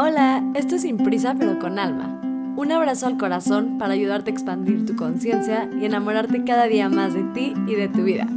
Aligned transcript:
Hola, 0.00 0.44
esto 0.54 0.76
es 0.76 0.82
Sin 0.82 0.96
Prisa 0.96 1.34
pero 1.36 1.58
con 1.58 1.76
Alma. 1.76 2.20
Un 2.56 2.70
abrazo 2.70 3.08
al 3.08 3.18
corazón 3.18 3.78
para 3.78 3.94
ayudarte 3.94 4.30
a 4.30 4.32
expandir 4.32 4.86
tu 4.86 4.94
conciencia 4.94 5.68
y 5.76 5.86
enamorarte 5.86 6.44
cada 6.44 6.68
día 6.68 6.88
más 6.88 7.14
de 7.14 7.24
ti 7.34 7.52
y 7.66 7.74
de 7.74 7.88
tu 7.88 8.04
vida. 8.04 8.28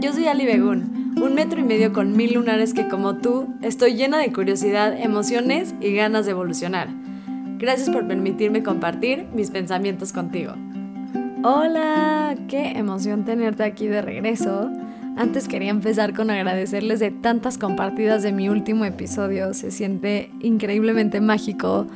Yo 0.00 0.12
soy 0.12 0.26
Ali 0.26 0.46
Begun, 0.46 1.14
un 1.20 1.34
metro 1.34 1.58
y 1.58 1.64
medio 1.64 1.92
con 1.92 2.16
mil 2.16 2.34
lunares 2.34 2.74
que 2.74 2.86
como 2.86 3.16
tú 3.16 3.48
estoy 3.60 3.94
llena 3.96 4.18
de 4.18 4.32
curiosidad, 4.32 4.96
emociones 4.96 5.74
y 5.80 5.92
ganas 5.94 6.26
de 6.26 6.30
evolucionar. 6.30 6.86
Gracias 7.58 7.90
por 7.90 8.06
permitirme 8.06 8.62
compartir 8.62 9.26
mis 9.34 9.50
pensamientos 9.50 10.12
contigo. 10.12 10.52
Hola, 11.42 12.36
qué 12.46 12.78
emoción 12.78 13.24
tenerte 13.24 13.64
aquí 13.64 13.88
de 13.88 14.00
regreso. 14.00 14.70
Antes 15.16 15.46
quería 15.46 15.70
empezar 15.70 16.12
con 16.12 16.30
agradecerles 16.30 16.98
de 16.98 17.12
tantas 17.12 17.56
compartidas 17.56 18.22
de 18.22 18.32
mi 18.32 18.48
último 18.48 18.84
episodio. 18.84 19.54
Se 19.54 19.70
siente 19.70 20.30
increíblemente 20.40 21.20
mágico 21.20 21.86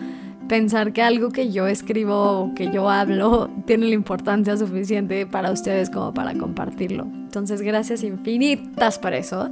pensar 0.49 0.93
que 0.93 1.03
algo 1.03 1.31
que 1.31 1.51
yo 1.51 1.67
escribo 1.67 2.15
o 2.15 2.55
que 2.55 2.71
yo 2.71 2.89
hablo 2.89 3.51
tiene 3.67 3.87
la 3.87 3.95
importancia 3.95 4.57
suficiente 4.57 5.27
para 5.27 5.51
ustedes 5.51 5.91
como 5.91 6.15
para 6.15 6.33
compartirlo. 6.35 7.05
Entonces, 7.05 7.61
gracias 7.61 8.05
infinitas 8.05 8.99
por 8.99 9.13
eso. 9.13 9.51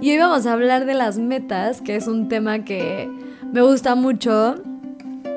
Y 0.00 0.10
hoy 0.10 0.18
vamos 0.18 0.46
a 0.46 0.54
hablar 0.54 0.86
de 0.86 0.94
las 0.94 1.18
metas, 1.18 1.82
que 1.82 1.96
es 1.96 2.08
un 2.08 2.28
tema 2.28 2.64
que 2.64 3.08
me 3.52 3.60
gusta 3.60 3.94
mucho 3.94 4.56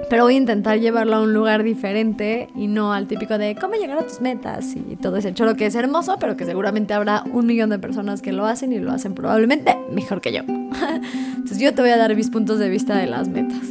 pero 0.10 0.24
voy 0.24 0.36
a 0.36 0.38
intentar 0.38 0.80
llevarlo 0.80 1.16
a 1.16 1.22
un 1.22 1.34
lugar 1.34 1.64
diferente 1.64 2.50
y 2.56 2.68
no 2.68 2.94
al 2.94 3.08
típico 3.08 3.38
de 3.38 3.56
cómo 3.56 3.74
llegar 3.76 3.98
a 3.98 4.04
tus 4.04 4.22
metas 4.22 4.76
y 4.76 4.96
todo 4.96 5.18
ese 5.18 5.34
choro 5.34 5.56
que 5.56 5.66
es 5.66 5.76
hermoso, 5.76 6.18
pero 6.20 6.38
que 6.38 6.46
seguramente 6.46 6.94
habrá 6.94 7.24
un 7.32 7.46
millón 7.46 7.70
de 7.70 7.80
personas 7.80 8.22
que 8.22 8.32
lo 8.32 8.46
hacen 8.46 8.72
y 8.72 8.80
lo 8.80 8.92
hacen 8.92 9.16
probablemente 9.16 9.76
mejor 9.92 10.22
que 10.22 10.32
yo. 10.32 10.42
Entonces 11.36 11.60
yo 11.60 11.74
te 11.74 11.82
voy 11.82 11.92
a 11.92 11.98
dar 11.98 12.16
mis 12.16 12.30
puntos 12.30 12.60
de 12.60 12.70
vista 12.70 12.98
de 12.98 13.08
las 13.08 13.28
metas. 13.28 13.62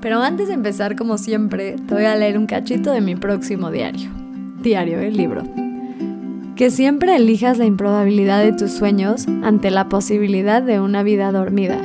Pero 0.00 0.22
antes 0.22 0.48
de 0.48 0.54
empezar, 0.54 0.96
como 0.96 1.16
siempre, 1.18 1.76
te 1.88 1.94
voy 1.94 2.04
a 2.04 2.14
leer 2.14 2.38
un 2.38 2.46
cachito 2.46 2.92
de 2.92 3.00
mi 3.00 3.16
próximo 3.16 3.70
diario. 3.70 4.10
Diario, 4.62 5.00
el 5.00 5.16
libro. 5.16 5.42
Que 6.56 6.70
siempre 6.70 7.16
elijas 7.16 7.58
la 7.58 7.64
improbabilidad 7.64 8.42
de 8.44 8.52
tus 8.52 8.70
sueños 8.70 9.26
ante 9.42 9.70
la 9.70 9.88
posibilidad 9.88 10.62
de 10.62 10.78
una 10.78 11.02
vida 11.02 11.32
dormida 11.32 11.80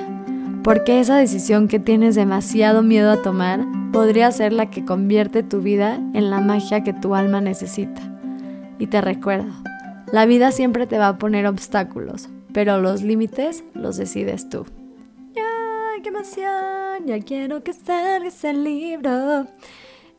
porque 0.64 1.00
esa 1.00 1.18
decisión 1.18 1.68
que 1.68 1.80
tienes 1.80 2.16
demasiado 2.16 2.84
miedo 2.84 3.12
a 3.12 3.22
tomar 3.22 3.66
podría 3.92 4.32
ser 4.32 4.54
la 4.54 4.70
que 4.70 4.86
convierte 4.86 5.44
tu 5.44 5.62
vida 5.62 5.96
en 6.14 6.30
la 6.30 6.40
magia 6.42 6.84
que 6.84 6.94
tu 6.94 7.16
alma 7.16 7.42
necesita. 7.42 8.02
Y 8.78 8.88
te 8.88 9.02
recuerdo, 9.02 9.52
la 10.12 10.26
vida 10.26 10.52
siempre 10.52 10.88
te 10.88 10.98
va 10.98 11.10
a 11.10 11.18
poner 11.18 11.48
obstáculos, 11.48 12.30
pero 12.54 12.80
los 12.80 13.02
límites 13.02 13.64
los 13.74 13.98
decides 13.98 14.50
tú. 14.50 14.66
¡Ay, 15.36 16.02
qué 16.02 16.10
emoción! 16.10 17.06
Ya 17.06 17.20
quiero 17.20 17.64
que 17.64 17.74
salgas 17.74 18.44
el 18.44 18.64
libro. 18.64 19.48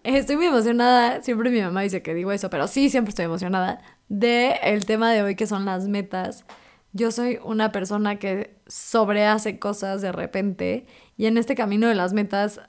Estoy 0.03 0.37
muy 0.37 0.47
emocionada, 0.47 1.23
siempre 1.23 1.51
mi 1.51 1.61
mamá 1.61 1.83
dice 1.83 2.03
que 2.03 2.15
digo 2.15 2.33
eso, 2.33 2.51
pero 2.51 2.67
sí, 2.67 2.89
siempre 2.89 3.11
estoy 3.11 3.27
emocionada 3.27 3.83
de 4.09 4.59
el 4.63 4.87
tema 4.87 5.13
de 5.13 5.23
hoy 5.23 5.37
que 5.37 5.47
son 5.47 5.65
las 5.65 5.87
metas. 5.87 6.45
Yo 6.93 7.13
soy 7.13 7.39
una 7.45 7.71
persona 7.71 8.19
que 8.19 8.57
sobrehace 8.67 9.59
cosas 9.59 10.01
de 10.03 10.11
repente 10.11 10.87
y 11.17 11.27
en 11.27 11.37
este 11.37 11.55
camino 11.55 11.87
de 11.87 11.95
las 11.95 12.13
metas, 12.13 12.61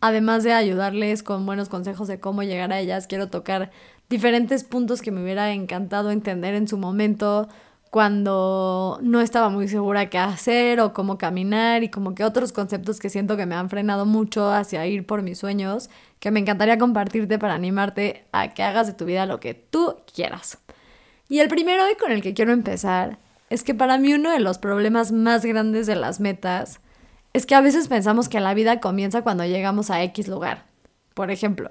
además 0.00 0.44
de 0.44 0.52
ayudarles 0.52 1.22
con 1.22 1.46
buenos 1.46 1.68
consejos 1.68 2.08
de 2.08 2.20
cómo 2.20 2.42
llegar 2.42 2.72
a 2.72 2.80
ellas, 2.80 3.06
quiero 3.06 3.28
tocar 3.28 3.70
diferentes 4.08 4.64
puntos 4.64 5.02
que 5.02 5.10
me 5.10 5.22
hubiera 5.22 5.52
encantado 5.52 6.10
entender 6.10 6.54
en 6.54 6.68
su 6.68 6.78
momento 6.78 7.48
cuando 7.90 8.98
no 9.02 9.20
estaba 9.20 9.48
muy 9.48 9.68
segura 9.68 10.10
qué 10.10 10.18
hacer 10.18 10.80
o 10.80 10.92
cómo 10.92 11.18
caminar 11.18 11.82
y 11.82 11.88
como 11.88 12.14
que 12.14 12.24
otros 12.24 12.52
conceptos 12.52 12.98
que 12.98 13.08
siento 13.08 13.36
que 13.36 13.46
me 13.46 13.54
han 13.54 13.70
frenado 13.70 14.04
mucho 14.04 14.50
hacia 14.52 14.86
ir 14.86 15.06
por 15.06 15.22
mis 15.22 15.38
sueños, 15.38 15.88
que 16.18 16.30
me 16.30 16.40
encantaría 16.40 16.78
compartirte 16.78 17.38
para 17.38 17.54
animarte 17.54 18.26
a 18.32 18.52
que 18.52 18.62
hagas 18.62 18.86
de 18.86 18.92
tu 18.92 19.04
vida 19.04 19.24
lo 19.26 19.40
que 19.40 19.54
tú 19.54 19.96
quieras. 20.14 20.58
Y 21.28 21.38
el 21.38 21.48
primero 21.48 21.90
y 21.90 21.94
con 21.94 22.12
el 22.12 22.22
que 22.22 22.34
quiero 22.34 22.52
empezar 22.52 23.18
es 23.50 23.62
que 23.62 23.74
para 23.74 23.98
mí 23.98 24.12
uno 24.12 24.30
de 24.30 24.40
los 24.40 24.58
problemas 24.58 25.12
más 25.12 25.44
grandes 25.44 25.86
de 25.86 25.96
las 25.96 26.20
metas 26.20 26.80
es 27.36 27.44
que 27.44 27.54
a 27.54 27.60
veces 27.60 27.88
pensamos 27.88 28.30
que 28.30 28.40
la 28.40 28.54
vida 28.54 28.80
comienza 28.80 29.20
cuando 29.20 29.44
llegamos 29.44 29.90
a 29.90 30.02
X 30.04 30.26
lugar. 30.26 30.64
Por 31.12 31.30
ejemplo, 31.30 31.70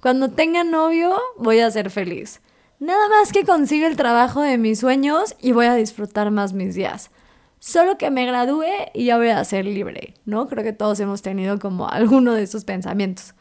cuando 0.00 0.30
tenga 0.30 0.64
novio 0.64 1.14
voy 1.36 1.60
a 1.60 1.70
ser 1.70 1.90
feliz. 1.90 2.40
Nada 2.78 3.10
más 3.10 3.30
que 3.30 3.44
consiga 3.44 3.86
el 3.88 3.96
trabajo 3.96 4.40
de 4.40 4.56
mis 4.56 4.80
sueños 4.80 5.36
y 5.38 5.52
voy 5.52 5.66
a 5.66 5.74
disfrutar 5.74 6.30
más 6.30 6.54
mis 6.54 6.74
días. 6.74 7.10
Solo 7.58 7.98
que 7.98 8.10
me 8.10 8.24
gradúe 8.24 8.64
y 8.94 9.04
ya 9.04 9.18
voy 9.18 9.28
a 9.28 9.44
ser 9.44 9.66
libre, 9.66 10.14
¿no? 10.24 10.48
Creo 10.48 10.64
que 10.64 10.72
todos 10.72 10.98
hemos 11.00 11.20
tenido 11.20 11.58
como 11.58 11.90
alguno 11.90 12.32
de 12.32 12.44
esos 12.44 12.64
pensamientos. 12.64 13.34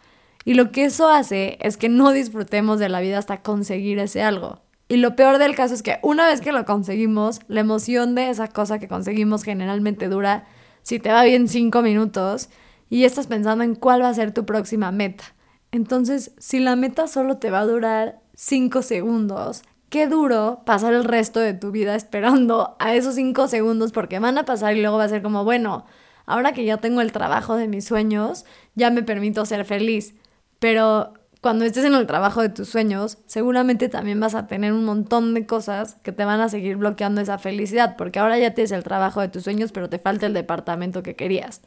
Y 0.43 0.55
lo 0.55 0.73
que 0.73 0.83
eso 0.83 1.07
hace 1.07 1.57
es 1.61 1.77
que 1.77 1.87
no 1.87 2.11
disfrutemos 2.11 2.79
de 2.79 2.89
la 2.89 2.99
vida 2.99 3.17
hasta 3.17 3.43
conseguir 3.43 3.97
ese 3.99 4.23
algo. 4.23 4.59
Y 4.89 4.97
lo 4.97 5.15
peor 5.15 5.37
del 5.37 5.55
caso 5.55 5.73
es 5.73 5.83
que 5.83 5.99
una 6.01 6.27
vez 6.27 6.41
que 6.41 6.51
lo 6.51 6.65
conseguimos, 6.65 7.39
la 7.47 7.61
emoción 7.61 8.13
de 8.13 8.29
esa 8.29 8.49
cosa 8.49 8.77
que 8.77 8.89
conseguimos 8.89 9.43
generalmente 9.45 10.09
dura, 10.09 10.43
si 10.83 10.99
te 10.99 11.11
va 11.11 11.23
bien, 11.23 11.47
cinco 11.47 11.81
minutos 11.81 12.49
y 12.89 13.05
estás 13.05 13.27
pensando 13.27 13.63
en 13.63 13.75
cuál 13.75 14.01
va 14.01 14.09
a 14.09 14.13
ser 14.13 14.33
tu 14.33 14.45
próxima 14.45 14.91
meta. 14.91 15.23
Entonces, 15.71 16.33
si 16.37 16.59
la 16.59 16.75
meta 16.75 17.07
solo 17.07 17.37
te 17.37 17.49
va 17.49 17.59
a 17.59 17.65
durar 17.65 18.19
cinco 18.35 18.81
segundos, 18.81 19.63
qué 19.89 20.07
duro 20.07 20.63
pasar 20.65 20.93
el 20.93 21.03
resto 21.03 21.39
de 21.39 21.53
tu 21.53 21.71
vida 21.71 21.95
esperando 21.95 22.75
a 22.79 22.95
esos 22.95 23.15
cinco 23.15 23.47
segundos 23.47 23.91
porque 23.91 24.19
van 24.19 24.37
a 24.37 24.45
pasar 24.45 24.75
y 24.75 24.81
luego 24.81 24.97
va 24.97 25.05
a 25.05 25.09
ser 25.09 25.21
como, 25.21 25.43
bueno, 25.43 25.85
ahora 26.25 26.53
que 26.53 26.65
ya 26.65 26.77
tengo 26.77 27.01
el 27.01 27.11
trabajo 27.11 27.55
de 27.55 27.67
mis 27.67 27.85
sueños, 27.85 28.45
ya 28.75 28.89
me 28.89 29.03
permito 29.03 29.45
ser 29.45 29.65
feliz. 29.65 30.15
Pero 30.59 31.13
cuando 31.41 31.65
estés 31.65 31.85
en 31.85 31.95
el 31.95 32.05
trabajo 32.05 32.43
de 32.43 32.49
tus 32.49 32.69
sueños, 32.69 33.17
seguramente 33.25 33.89
también 33.89 34.19
vas 34.19 34.35
a 34.35 34.45
tener 34.45 34.73
un 34.73 34.85
montón 34.85 35.33
de 35.33 35.47
cosas 35.47 35.97
que 36.03 36.11
te 36.11 36.23
van 36.23 36.39
a 36.39 36.49
seguir 36.49 36.77
bloqueando 36.77 37.19
esa 37.19 37.39
felicidad, 37.39 37.95
porque 37.97 38.19
ahora 38.19 38.37
ya 38.37 38.53
tienes 38.53 38.71
el 38.71 38.83
trabajo 38.83 39.21
de 39.21 39.27
tus 39.27 39.43
sueños, 39.43 39.71
pero 39.71 39.89
te 39.89 39.97
falta 39.97 40.27
el 40.27 40.33
departamento 40.33 41.01
que 41.01 41.15
querías. 41.15 41.61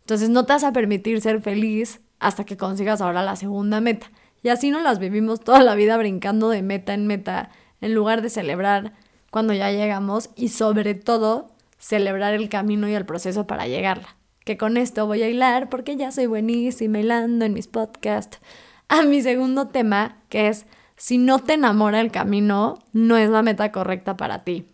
Entonces 0.00 0.30
no 0.30 0.44
te 0.44 0.54
vas 0.54 0.64
a 0.64 0.72
permitir 0.72 1.20
ser 1.20 1.40
feliz 1.40 2.00
hasta 2.18 2.44
que 2.44 2.56
consigas 2.56 3.00
ahora 3.00 3.22
la 3.22 3.36
segunda 3.36 3.80
meta. 3.80 4.10
Y 4.42 4.48
así 4.48 4.70
no 4.70 4.80
las 4.80 4.98
vivimos 4.98 5.40
toda 5.40 5.62
la 5.62 5.76
vida 5.76 5.96
brincando 5.96 6.50
de 6.50 6.62
meta 6.62 6.92
en 6.92 7.06
meta, 7.06 7.50
en 7.80 7.94
lugar 7.94 8.20
de 8.20 8.30
celebrar 8.30 8.94
cuando 9.30 9.52
ya 9.52 9.70
llegamos 9.70 10.30
y 10.34 10.48
sobre 10.48 10.94
todo 10.96 11.52
celebrar 11.78 12.34
el 12.34 12.48
camino 12.48 12.88
y 12.88 12.94
el 12.94 13.06
proceso 13.06 13.46
para 13.46 13.68
llegarla. 13.68 14.16
Que 14.44 14.58
con 14.58 14.76
esto 14.76 15.06
voy 15.06 15.22
a 15.22 15.28
hilar 15.28 15.68
porque 15.68 15.96
ya 15.96 16.10
soy 16.10 16.26
buenísima 16.26 16.98
hilando 16.98 17.44
en 17.44 17.54
mis 17.54 17.68
podcasts 17.68 18.40
a 18.88 19.02
mi 19.02 19.22
segundo 19.22 19.68
tema, 19.68 20.18
que 20.28 20.48
es 20.48 20.66
si 20.96 21.18
no 21.18 21.38
te 21.38 21.54
enamora 21.54 22.00
el 22.00 22.10
camino, 22.10 22.78
no 22.92 23.16
es 23.16 23.28
la 23.28 23.42
meta 23.42 23.72
correcta 23.72 24.16
para 24.16 24.44
ti. 24.44 24.66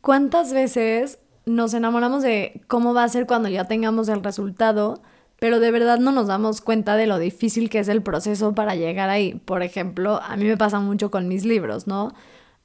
¿Cuántas 0.00 0.52
veces 0.52 1.18
nos 1.44 1.74
enamoramos 1.74 2.22
de 2.22 2.62
cómo 2.68 2.94
va 2.94 3.04
a 3.04 3.08
ser 3.08 3.26
cuando 3.26 3.48
ya 3.48 3.64
tengamos 3.64 4.08
el 4.08 4.22
resultado, 4.22 5.02
pero 5.38 5.60
de 5.60 5.70
verdad 5.70 5.98
no 5.98 6.12
nos 6.12 6.28
damos 6.28 6.60
cuenta 6.60 6.96
de 6.96 7.06
lo 7.06 7.18
difícil 7.18 7.68
que 7.68 7.80
es 7.80 7.88
el 7.88 8.02
proceso 8.02 8.54
para 8.54 8.76
llegar 8.76 9.10
ahí? 9.10 9.34
Por 9.44 9.62
ejemplo, 9.62 10.20
a 10.22 10.36
mí 10.36 10.44
me 10.44 10.56
pasa 10.56 10.80
mucho 10.80 11.10
con 11.10 11.28
mis 11.28 11.44
libros, 11.44 11.86
¿no? 11.86 12.14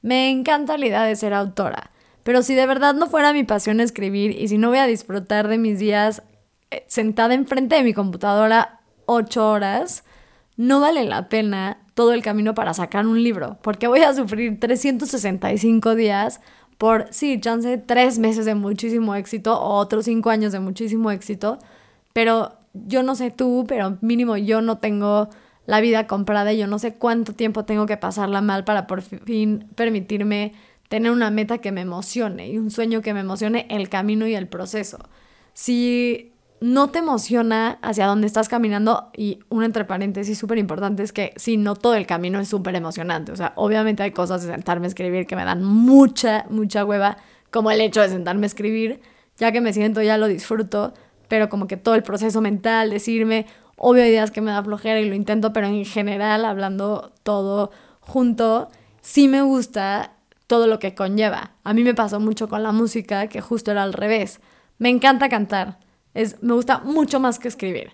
Me 0.02 0.30
encanta 0.30 0.78
la 0.78 0.86
idea 0.86 1.02
de 1.02 1.16
ser 1.16 1.34
autora, 1.34 1.90
pero 2.22 2.42
si 2.42 2.54
de 2.54 2.66
verdad 2.66 2.94
no 2.94 3.08
fuera 3.08 3.32
mi 3.32 3.44
pasión 3.44 3.80
escribir 3.80 4.30
y 4.40 4.48
si 4.48 4.58
no 4.58 4.68
voy 4.68 4.78
a 4.78 4.86
disfrutar 4.86 5.48
de 5.48 5.58
mis 5.58 5.78
días 5.78 6.22
eh, 6.70 6.84
sentada 6.86 7.34
enfrente 7.34 7.76
de 7.76 7.82
mi 7.82 7.92
computadora 7.92 8.80
ocho 9.06 9.50
horas, 9.50 10.04
no 10.56 10.80
vale 10.80 11.04
la 11.04 11.28
pena 11.28 11.78
todo 11.94 12.12
el 12.12 12.22
camino 12.22 12.54
para 12.54 12.74
sacar 12.74 13.06
un 13.06 13.22
libro, 13.22 13.58
porque 13.62 13.86
voy 13.86 14.00
a 14.00 14.14
sufrir 14.14 14.58
365 14.58 15.94
días 15.94 16.40
por, 16.78 17.06
sí, 17.10 17.38
chance, 17.40 17.78
tres 17.78 18.18
meses 18.18 18.44
de 18.44 18.54
muchísimo 18.54 19.14
éxito 19.14 19.60
o 19.60 19.74
otros 19.76 20.06
cinco 20.06 20.30
años 20.30 20.52
de 20.52 20.60
muchísimo 20.60 21.10
éxito, 21.10 21.58
pero 22.12 22.54
yo 22.74 23.02
no 23.02 23.14
sé 23.14 23.30
tú, 23.30 23.64
pero 23.68 23.98
mínimo 24.00 24.36
yo 24.36 24.62
no 24.62 24.78
tengo 24.78 25.28
la 25.66 25.80
vida 25.80 26.06
comprada 26.06 26.52
y 26.52 26.58
yo 26.58 26.66
no 26.66 26.78
sé 26.78 26.94
cuánto 26.94 27.34
tiempo 27.34 27.64
tengo 27.64 27.86
que 27.86 27.96
pasarla 27.96 28.40
mal 28.40 28.64
para 28.64 28.86
por 28.86 29.02
fin 29.02 29.68
permitirme 29.74 30.54
tener 30.88 31.12
una 31.12 31.30
meta 31.30 31.58
que 31.58 31.72
me 31.72 31.82
emocione 31.82 32.48
y 32.48 32.58
un 32.58 32.70
sueño 32.70 33.00
que 33.00 33.14
me 33.14 33.20
emocione 33.20 33.66
el 33.70 33.88
camino 33.88 34.26
y 34.26 34.34
el 34.34 34.48
proceso. 34.48 34.98
Si 35.54 36.31
no 36.62 36.90
te 36.90 37.00
emociona 37.00 37.80
hacia 37.82 38.06
dónde 38.06 38.28
estás 38.28 38.48
caminando 38.48 39.10
y 39.16 39.40
un 39.48 39.64
entre 39.64 39.84
paréntesis 39.84 40.38
súper 40.38 40.58
importante 40.58 41.02
es 41.02 41.12
que 41.12 41.32
si 41.34 41.56
no 41.56 41.74
todo 41.74 41.96
el 41.96 42.06
camino 42.06 42.38
es 42.38 42.48
súper 42.48 42.76
emocionante, 42.76 43.32
o 43.32 43.36
sea, 43.36 43.52
obviamente 43.56 44.04
hay 44.04 44.12
cosas 44.12 44.46
de 44.46 44.52
sentarme 44.52 44.86
a 44.86 44.88
escribir 44.88 45.26
que 45.26 45.34
me 45.34 45.44
dan 45.44 45.64
mucha, 45.64 46.46
mucha 46.50 46.84
hueva, 46.84 47.16
como 47.50 47.72
el 47.72 47.80
hecho 47.80 48.00
de 48.00 48.10
sentarme 48.10 48.44
a 48.44 48.46
escribir, 48.46 49.00
ya 49.36 49.50
que 49.50 49.60
me 49.60 49.72
siento 49.72 50.02
ya 50.02 50.16
lo 50.18 50.28
disfruto, 50.28 50.94
pero 51.26 51.48
como 51.48 51.66
que 51.66 51.76
todo 51.76 51.96
el 51.96 52.04
proceso 52.04 52.40
mental, 52.40 52.90
decirme, 52.90 53.46
obvio 53.76 54.06
ideas 54.06 54.30
que 54.30 54.40
me 54.40 54.52
da 54.52 54.62
flojera 54.62 55.00
y 55.00 55.08
lo 55.08 55.16
intento, 55.16 55.52
pero 55.52 55.66
en 55.66 55.84
general, 55.84 56.44
hablando 56.44 57.12
todo 57.24 57.72
junto, 57.98 58.70
sí 59.00 59.26
me 59.26 59.42
gusta 59.42 60.12
todo 60.46 60.68
lo 60.68 60.78
que 60.78 60.94
conlleva. 60.94 61.50
A 61.64 61.74
mí 61.74 61.82
me 61.82 61.94
pasó 61.94 62.20
mucho 62.20 62.48
con 62.48 62.62
la 62.62 62.70
música, 62.70 63.26
que 63.26 63.40
justo 63.40 63.72
era 63.72 63.82
al 63.82 63.92
revés. 63.92 64.40
Me 64.78 64.90
encanta 64.90 65.28
cantar, 65.28 65.78
es, 66.14 66.42
me 66.42 66.54
gusta 66.54 66.78
mucho 66.78 67.20
más 67.20 67.38
que 67.38 67.48
escribir. 67.48 67.92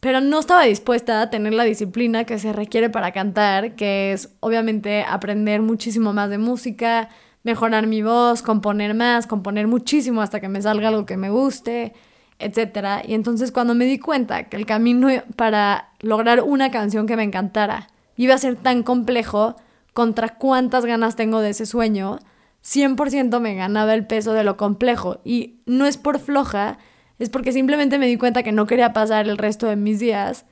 pero 0.00 0.20
no 0.20 0.38
estaba 0.38 0.64
dispuesta 0.64 1.22
a 1.22 1.30
tener 1.30 1.54
la 1.54 1.64
disciplina 1.64 2.24
que 2.24 2.38
se 2.38 2.52
requiere 2.52 2.90
para 2.90 3.12
cantar, 3.12 3.74
que 3.74 4.12
es 4.12 4.28
obviamente 4.40 5.02
aprender 5.02 5.62
muchísimo 5.62 6.12
más 6.12 6.28
de 6.28 6.36
música, 6.36 7.08
mejorar 7.42 7.86
mi 7.86 8.02
voz, 8.02 8.42
componer 8.42 8.92
más, 8.92 9.26
componer 9.26 9.66
muchísimo 9.66 10.20
hasta 10.20 10.40
que 10.40 10.48
me 10.50 10.60
salga 10.60 10.88
algo 10.88 11.06
que 11.06 11.16
me 11.16 11.30
guste, 11.30 11.94
etc. 12.38 13.02
Y 13.06 13.14
entonces 13.14 13.50
cuando 13.50 13.74
me 13.74 13.86
di 13.86 13.98
cuenta 13.98 14.44
que 14.44 14.58
el 14.58 14.66
camino 14.66 15.08
para 15.36 15.92
lograr 16.00 16.42
una 16.42 16.70
canción 16.70 17.06
que 17.06 17.16
me 17.16 17.22
encantara 17.22 17.88
iba 18.16 18.34
a 18.34 18.38
ser 18.38 18.56
tan 18.56 18.82
complejo, 18.82 19.56
contra 19.94 20.34
cuántas 20.36 20.84
ganas 20.84 21.16
tengo 21.16 21.40
de 21.40 21.50
ese 21.50 21.64
sueño, 21.64 22.18
100% 22.62 23.40
me 23.40 23.54
ganaba 23.54 23.94
el 23.94 24.06
peso 24.06 24.34
de 24.34 24.44
lo 24.44 24.58
complejo. 24.58 25.20
Y 25.24 25.60
no 25.64 25.86
es 25.86 25.96
por 25.96 26.18
floja, 26.18 26.78
es 27.18 27.30
porque 27.30 27.52
simplemente 27.52 27.98
me 27.98 28.06
di 28.06 28.16
cuenta 28.16 28.42
que 28.42 28.52
no 28.52 28.66
quería 28.66 28.92
pasar 28.92 29.28
el 29.28 29.38
resto 29.38 29.66
de 29.66 29.76
mis 29.76 29.98
días 30.00 30.46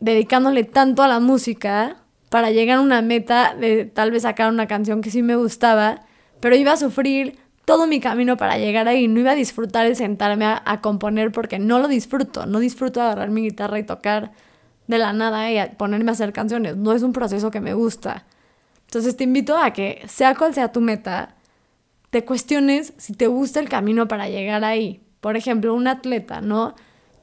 dedicándole 0.00 0.64
tanto 0.64 1.02
a 1.02 1.08
la 1.08 1.20
música 1.20 1.96
para 2.28 2.50
llegar 2.50 2.78
a 2.78 2.82
una 2.82 3.02
meta 3.02 3.54
de 3.58 3.84
tal 3.84 4.10
vez 4.10 4.22
sacar 4.22 4.52
una 4.52 4.66
canción 4.66 5.00
que 5.00 5.10
sí 5.10 5.22
me 5.22 5.36
gustaba, 5.36 6.02
pero 6.40 6.56
iba 6.56 6.72
a 6.72 6.76
sufrir 6.76 7.38
todo 7.64 7.86
mi 7.86 8.00
camino 8.00 8.36
para 8.36 8.58
llegar 8.58 8.88
ahí, 8.88 9.08
no 9.08 9.20
iba 9.20 9.32
a 9.32 9.34
disfrutar 9.34 9.86
el 9.86 9.96
sentarme 9.96 10.46
a, 10.46 10.80
componer 10.80 11.32
porque 11.32 11.58
no 11.58 11.78
lo 11.78 11.88
disfruto, 11.88 12.46
no 12.46 12.60
disfruto 12.60 13.02
agarrar 13.02 13.30
mi 13.30 13.42
guitarra 13.42 13.78
y 13.78 13.82
tocar 13.82 14.32
de 14.86 14.98
la 14.98 15.12
nada 15.12 15.50
y 15.50 15.68
ponerme 15.76 16.10
a 16.10 16.12
hacer 16.12 16.32
canciones, 16.32 16.76
no 16.76 16.92
es 16.92 17.02
un 17.02 17.12
proceso 17.12 17.50
que 17.50 17.60
me 17.60 17.74
gusta. 17.74 18.24
Entonces 18.86 19.16
te 19.16 19.24
invito 19.24 19.58
a 19.58 19.72
que, 19.74 20.02
sea 20.08 20.34
cual 20.34 20.54
sea 20.54 20.72
tu 20.72 20.80
meta, 20.80 21.34
te 22.08 22.24
cuestiones 22.24 22.94
si 22.96 23.12
te 23.12 23.26
gusta 23.26 23.60
el 23.60 23.68
camino 23.68 24.08
para 24.08 24.28
llegar 24.28 24.64
ahí, 24.64 25.02
por 25.20 25.36
ejemplo, 25.36 25.74
un 25.74 25.86
atleta, 25.88 26.40
¿no? 26.40 26.74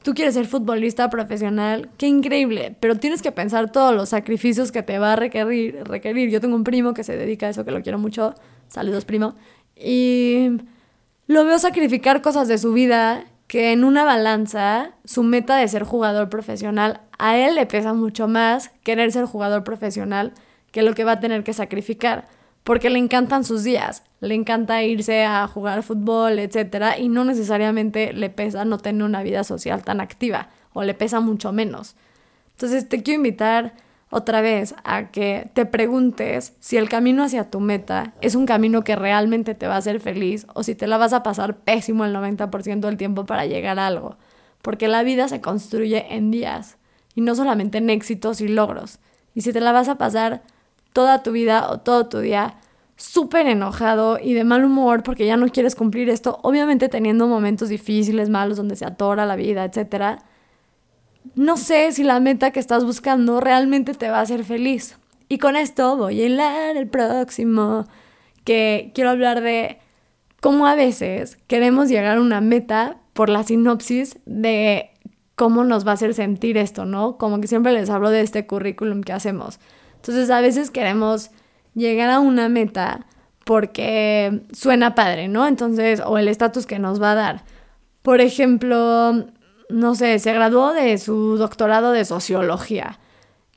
Tú 0.02 0.14
quieres 0.14 0.34
ser 0.34 0.46
futbolista 0.46 1.10
profesional, 1.10 1.88
qué 1.98 2.06
increíble, 2.06 2.76
pero 2.78 2.96
tienes 2.96 3.22
que 3.22 3.32
pensar 3.32 3.72
todos 3.72 3.94
los 3.94 4.10
sacrificios 4.10 4.70
que 4.70 4.82
te 4.82 4.98
va 4.98 5.14
a 5.14 5.16
requerir, 5.16 5.82
requerir. 5.84 6.30
Yo 6.30 6.40
tengo 6.40 6.54
un 6.54 6.62
primo 6.62 6.94
que 6.94 7.02
se 7.02 7.16
dedica 7.16 7.46
a 7.46 7.50
eso, 7.50 7.64
que 7.64 7.72
lo 7.72 7.82
quiero 7.82 7.98
mucho. 7.98 8.34
Saludos, 8.68 9.04
primo. 9.04 9.34
Y 9.74 10.58
lo 11.26 11.44
veo 11.44 11.58
sacrificar 11.58 12.22
cosas 12.22 12.46
de 12.46 12.58
su 12.58 12.72
vida 12.72 13.24
que 13.48 13.72
en 13.72 13.84
una 13.84 14.04
balanza, 14.04 14.92
su 15.04 15.22
meta 15.22 15.56
de 15.56 15.66
ser 15.68 15.82
jugador 15.82 16.28
profesional, 16.28 17.00
a 17.18 17.36
él 17.36 17.54
le 17.54 17.66
pesa 17.66 17.92
mucho 17.92 18.28
más 18.28 18.70
querer 18.84 19.10
ser 19.10 19.24
jugador 19.24 19.64
profesional 19.64 20.34
que 20.70 20.82
lo 20.82 20.94
que 20.94 21.04
va 21.04 21.12
a 21.12 21.20
tener 21.20 21.42
que 21.42 21.52
sacrificar 21.52 22.28
porque 22.66 22.90
le 22.90 22.98
encantan 22.98 23.44
sus 23.44 23.62
días, 23.62 24.02
le 24.18 24.34
encanta 24.34 24.82
irse 24.82 25.24
a 25.24 25.46
jugar 25.46 25.84
fútbol, 25.84 26.40
etcétera, 26.40 26.98
y 26.98 27.08
no 27.08 27.24
necesariamente 27.24 28.12
le 28.12 28.28
pesa 28.28 28.64
no 28.64 28.78
tener 28.78 29.04
una 29.04 29.22
vida 29.22 29.44
social 29.44 29.84
tan 29.84 30.00
activa 30.00 30.48
o 30.72 30.82
le 30.82 30.92
pesa 30.92 31.20
mucho 31.20 31.52
menos. 31.52 31.94
Entonces 32.50 32.88
te 32.88 33.04
quiero 33.04 33.18
invitar 33.18 33.74
otra 34.10 34.40
vez 34.40 34.74
a 34.82 35.12
que 35.12 35.48
te 35.54 35.64
preguntes 35.64 36.54
si 36.58 36.76
el 36.76 36.88
camino 36.88 37.22
hacia 37.22 37.52
tu 37.52 37.60
meta 37.60 38.14
es 38.20 38.34
un 38.34 38.46
camino 38.46 38.82
que 38.82 38.96
realmente 38.96 39.54
te 39.54 39.68
va 39.68 39.74
a 39.74 39.78
hacer 39.78 40.00
feliz 40.00 40.48
o 40.52 40.64
si 40.64 40.74
te 40.74 40.88
la 40.88 40.98
vas 40.98 41.12
a 41.12 41.22
pasar 41.22 41.58
pésimo 41.58 42.04
el 42.04 42.16
90% 42.16 42.80
del 42.80 42.96
tiempo 42.96 43.26
para 43.26 43.46
llegar 43.46 43.78
a 43.78 43.86
algo, 43.86 44.16
porque 44.60 44.88
la 44.88 45.04
vida 45.04 45.28
se 45.28 45.40
construye 45.40 46.16
en 46.16 46.32
días 46.32 46.78
y 47.14 47.20
no 47.20 47.36
solamente 47.36 47.78
en 47.78 47.90
éxitos 47.90 48.40
y 48.40 48.48
logros. 48.48 48.98
Y 49.34 49.42
si 49.42 49.52
te 49.52 49.60
la 49.60 49.70
vas 49.70 49.88
a 49.88 49.98
pasar 49.98 50.42
toda 50.96 51.22
tu 51.22 51.32
vida 51.32 51.68
o 51.68 51.78
todo 51.78 52.08
tu 52.08 52.20
día 52.20 52.54
súper 52.96 53.46
enojado 53.48 54.18
y 54.18 54.32
de 54.32 54.44
mal 54.44 54.64
humor 54.64 55.02
porque 55.02 55.26
ya 55.26 55.36
no 55.36 55.46
quieres 55.48 55.74
cumplir 55.74 56.08
esto, 56.08 56.38
obviamente 56.42 56.88
teniendo 56.88 57.28
momentos 57.28 57.68
difíciles, 57.68 58.30
malos, 58.30 58.56
donde 58.56 58.76
se 58.76 58.86
atora 58.86 59.26
la 59.26 59.36
vida, 59.36 59.66
etc. 59.66 60.20
No 61.34 61.58
sé 61.58 61.92
si 61.92 62.02
la 62.02 62.18
meta 62.18 62.50
que 62.50 62.60
estás 62.60 62.82
buscando 62.82 63.40
realmente 63.40 63.92
te 63.92 64.08
va 64.08 64.20
a 64.20 64.22
hacer 64.22 64.42
feliz. 64.42 64.96
Y 65.28 65.36
con 65.36 65.54
esto 65.54 65.98
voy 65.98 66.18
a 66.18 66.24
hilar 66.24 66.78
el 66.78 66.88
próximo, 66.88 67.84
que 68.44 68.90
quiero 68.94 69.10
hablar 69.10 69.42
de 69.42 69.78
cómo 70.40 70.66
a 70.66 70.76
veces 70.76 71.36
queremos 71.46 71.90
llegar 71.90 72.16
a 72.16 72.22
una 72.22 72.40
meta 72.40 72.96
por 73.12 73.28
la 73.28 73.42
sinopsis 73.42 74.18
de 74.24 74.92
cómo 75.34 75.62
nos 75.62 75.86
va 75.86 75.90
a 75.90 75.94
hacer 75.94 76.14
sentir 76.14 76.56
esto, 76.56 76.86
¿no? 76.86 77.18
Como 77.18 77.38
que 77.38 77.48
siempre 77.48 77.74
les 77.74 77.90
hablo 77.90 78.08
de 78.08 78.22
este 78.22 78.46
currículum 78.46 79.02
que 79.02 79.12
hacemos. 79.12 79.60
Entonces 80.06 80.30
a 80.30 80.40
veces 80.40 80.70
queremos 80.70 81.32
llegar 81.74 82.10
a 82.10 82.20
una 82.20 82.48
meta 82.48 83.06
porque 83.44 84.42
suena 84.52 84.94
padre, 84.94 85.26
¿no? 85.26 85.48
Entonces, 85.48 86.00
o 86.04 86.16
el 86.16 86.28
estatus 86.28 86.64
que 86.64 86.78
nos 86.78 87.02
va 87.02 87.10
a 87.10 87.14
dar. 87.16 87.44
Por 88.02 88.20
ejemplo, 88.20 89.26
no 89.68 89.94
sé, 89.96 90.20
se 90.20 90.32
graduó 90.32 90.72
de 90.72 90.96
su 90.98 91.36
doctorado 91.36 91.90
de 91.90 92.04
sociología. 92.04 93.00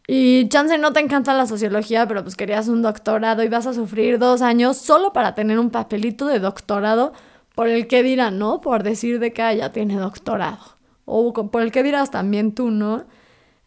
Y 0.07 0.49
chance 0.49 0.75
no 0.79 0.91
te 0.91 1.01
encanta 1.01 1.35
la 1.35 1.45
sociología, 1.45 2.07
pero 2.07 2.23
pues 2.23 2.35
querías 2.35 2.67
un 2.67 2.81
doctorado 2.81 3.43
y 3.43 3.47
vas 3.47 3.67
a 3.67 3.73
sufrir 3.75 4.17
dos 4.17 4.41
años 4.41 4.77
solo 4.77 5.13
para 5.13 5.35
tener 5.35 5.59
un 5.59 5.69
papelito 5.69 6.25
de 6.25 6.39
doctorado 6.39 7.13
por 7.53 7.67
el 7.67 7.85
que 7.85 8.01
dirán, 8.01 8.39
¿no? 8.39 8.59
Por 8.59 8.81
decir 8.81 9.19
de 9.19 9.33
que 9.33 9.43
ah, 9.43 9.53
ya 9.53 9.71
tiene 9.71 9.97
doctorado. 9.97 10.79
O 11.05 11.31
por 11.31 11.61
el 11.61 11.71
que 11.71 11.83
dirás 11.83 12.09
también 12.09 12.55
tú, 12.55 12.71
¿no? 12.71 13.05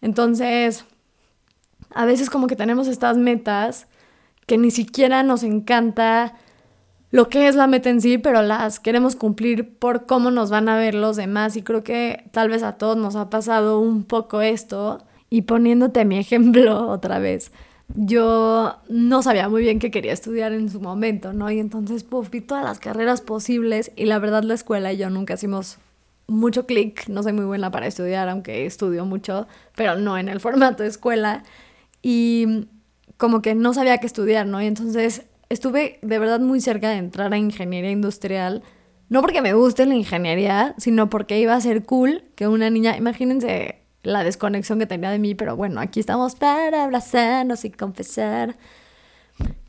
Entonces, 0.01 0.85
a 1.95 2.05
veces 2.05 2.31
como 2.31 2.47
que 2.47 2.57
tenemos 2.57 2.89
estas 2.89 3.17
metas 3.17 3.87
que 4.47 4.59
ni 4.59 4.71
siquiera 4.71 5.23
nos 5.23 5.43
encanta 5.43 6.35
lo 7.13 7.29
que 7.29 7.47
es 7.47 7.55
la 7.55 7.67
meta 7.67 7.91
en 7.91 8.01
sí, 8.01 8.17
pero 8.17 8.43
las 8.43 8.81
queremos 8.81 9.17
cumplir 9.17 9.77
por 9.79 10.07
cómo 10.07 10.31
nos 10.31 10.51
van 10.51 10.69
a 10.71 10.79
ver 10.79 10.95
los 10.95 11.17
demás 11.17 11.57
y 11.57 11.63
creo 11.63 11.85
que 11.85 12.25
tal 12.33 12.49
vez 12.49 12.63
a 12.63 12.79
todos 12.79 12.97
nos 12.97 13.17
ha 13.17 13.29
pasado 13.29 13.81
un 13.81 14.05
poco 14.05 14.41
esto 14.41 15.05
y 15.29 15.43
poniéndote 15.43 16.07
mi 16.07 16.19
ejemplo 16.19 16.89
otra 16.91 17.19
vez. 17.19 17.53
Yo 17.95 18.77
no 18.89 19.23
sabía 19.23 19.51
muy 19.51 19.61
bien 19.61 19.79
qué 19.79 19.91
quería 19.91 20.15
estudiar 20.15 20.53
en 20.53 20.71
su 20.71 20.81
momento, 20.81 21.35
¿no? 21.35 21.51
Y 21.51 21.59
entonces, 21.59 22.05
pues, 22.05 22.31
vi 22.31 22.41
todas 22.41 22.65
las 22.65 22.79
carreras 22.79 23.21
posibles 23.21 23.93
y 23.95 24.07
la 24.07 24.19
verdad 24.19 24.43
la 24.45 24.55
escuela 24.55 24.91
y 24.95 24.97
yo 24.97 25.11
nunca 25.11 25.35
hicimos 25.35 25.77
mucho 26.27 26.65
clic, 26.65 27.09
no 27.09 27.23
soy 27.23 27.35
muy 27.35 27.45
buena 27.45 27.71
para 27.71 27.87
estudiar, 27.87 28.31
aunque 28.31 28.65
estudio 28.65 29.05
mucho, 29.05 29.47
pero 29.77 29.97
no 29.97 30.17
en 30.17 30.31
el 30.31 30.41
formato 30.41 30.83
de 30.83 30.89
escuela 30.89 31.43
y 32.03 32.67
como 33.17 33.41
que 33.41 33.55
no 33.55 33.73
sabía 33.73 33.99
qué 33.99 34.07
estudiar, 34.07 34.47
¿no? 34.47 34.61
Y 34.61 34.67
entonces 34.67 35.23
estuve 35.49 35.99
de 36.03 36.19
verdad 36.19 36.41
muy 36.41 36.61
cerca 36.61 36.91
de 36.91 36.97
entrar 36.97 37.33
a 37.33 37.39
ingeniería 37.39 37.91
industrial, 37.91 38.63
no 39.09 39.21
porque 39.21 39.43
me 39.43 39.55
guste 39.55 39.87
la 39.87 39.95
ingeniería, 39.95 40.75
sino 40.79 41.09
porque 41.11 41.39
iba 41.39 41.55
a 41.55 41.61
ser 41.61 41.85
cool 41.85 42.25
que 42.35 42.49
una 42.49 42.71
niña, 42.71 42.97
imagínense 42.97 43.83
la 44.03 44.25
desconexión 44.25 44.79
que 44.79 44.87
tenía 44.87 45.11
de 45.11 45.19
mí, 45.19 45.35
pero 45.35 45.55
bueno, 45.55 45.81
aquí 45.81 46.01
estamos 46.01 46.35
para 46.35 46.85
abrazarnos 46.85 47.65
y 47.65 47.71
confesar. 47.71 48.57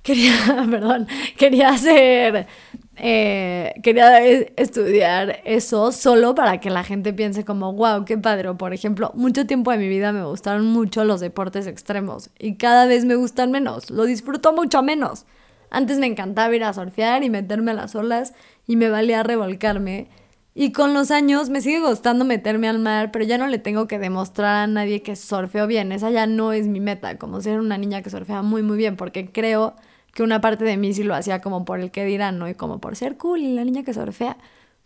Quería, 0.01 0.34
perdón, 0.69 1.07
quería 1.38 1.69
hacer 1.69 2.48
eh, 2.95 3.73
quería 3.81 4.23
estudiar 4.23 5.39
eso 5.45 5.91
solo 5.91 6.35
para 6.35 6.59
que 6.59 6.69
la 6.69 6.83
gente 6.83 7.12
piense 7.12 7.43
como, 7.43 7.73
wow, 7.73 8.05
qué 8.05 8.17
padre. 8.17 8.53
por 8.53 8.73
ejemplo, 8.73 9.12
mucho 9.15 9.47
tiempo 9.47 9.71
de 9.71 9.77
mi 9.77 9.88
vida 9.88 10.12
me 10.12 10.23
gustaron 10.23 10.67
mucho 10.67 11.03
los 11.03 11.19
deportes 11.19 11.65
extremos 11.65 12.29
y 12.38 12.55
cada 12.55 12.85
vez 12.85 13.05
me 13.05 13.15
gustan 13.15 13.51
menos, 13.51 13.89
lo 13.89 14.05
disfruto 14.05 14.53
mucho 14.53 14.83
menos. 14.83 15.25
Antes 15.71 15.97
me 15.97 16.05
encantaba 16.05 16.55
ir 16.55 16.63
a 16.63 16.73
surfear 16.73 17.23
y 17.23 17.31
meterme 17.31 17.71
a 17.71 17.73
las 17.73 17.95
olas 17.95 18.33
y 18.67 18.75
me 18.75 18.89
valía 18.89 19.23
revolcarme. 19.23 20.07
Y 20.53 20.71
con 20.71 20.93
los 20.93 21.09
años 21.09 21.50
me 21.50 21.62
sigue 21.62 21.79
gustando 21.79 22.25
meterme 22.25 22.69
al 22.69 22.77
mar, 22.77 23.09
pero 23.12 23.25
ya 23.25 23.39
no 23.39 23.47
le 23.47 23.57
tengo 23.57 23.88
que 23.88 23.97
demostrar 23.97 24.55
a 24.55 24.67
nadie 24.67 25.01
que 25.01 25.15
surfeo 25.15 25.65
bien. 25.65 25.91
Esa 25.91 26.12
ya 26.12 26.27
no 26.27 26.53
es 26.53 26.67
mi 26.67 26.79
meta, 26.79 27.17
como 27.17 27.41
ser 27.41 27.59
una 27.59 27.79
niña 27.79 28.03
que 28.03 28.12
surfea 28.12 28.43
muy, 28.43 28.62
muy 28.62 28.77
bien, 28.77 28.97
porque 28.97 29.31
creo 29.31 29.73
que 30.13 30.24
una 30.24 30.41
parte 30.41 30.63
de 30.63 30.77
mí 30.77 30.93
sí 30.93 31.03
lo 31.03 31.15
hacía 31.15 31.41
como 31.41 31.65
por 31.65 31.79
el 31.79 31.91
que 31.91 32.05
dirán, 32.05 32.38
¿no? 32.39 32.48
Y 32.48 32.53
como 32.53 32.79
por 32.79 32.96
ser 32.96 33.17
cool 33.17 33.39
y 33.39 33.53
la 33.53 33.63
niña 33.65 33.84
que 33.84 33.93
surfea. 33.93 34.38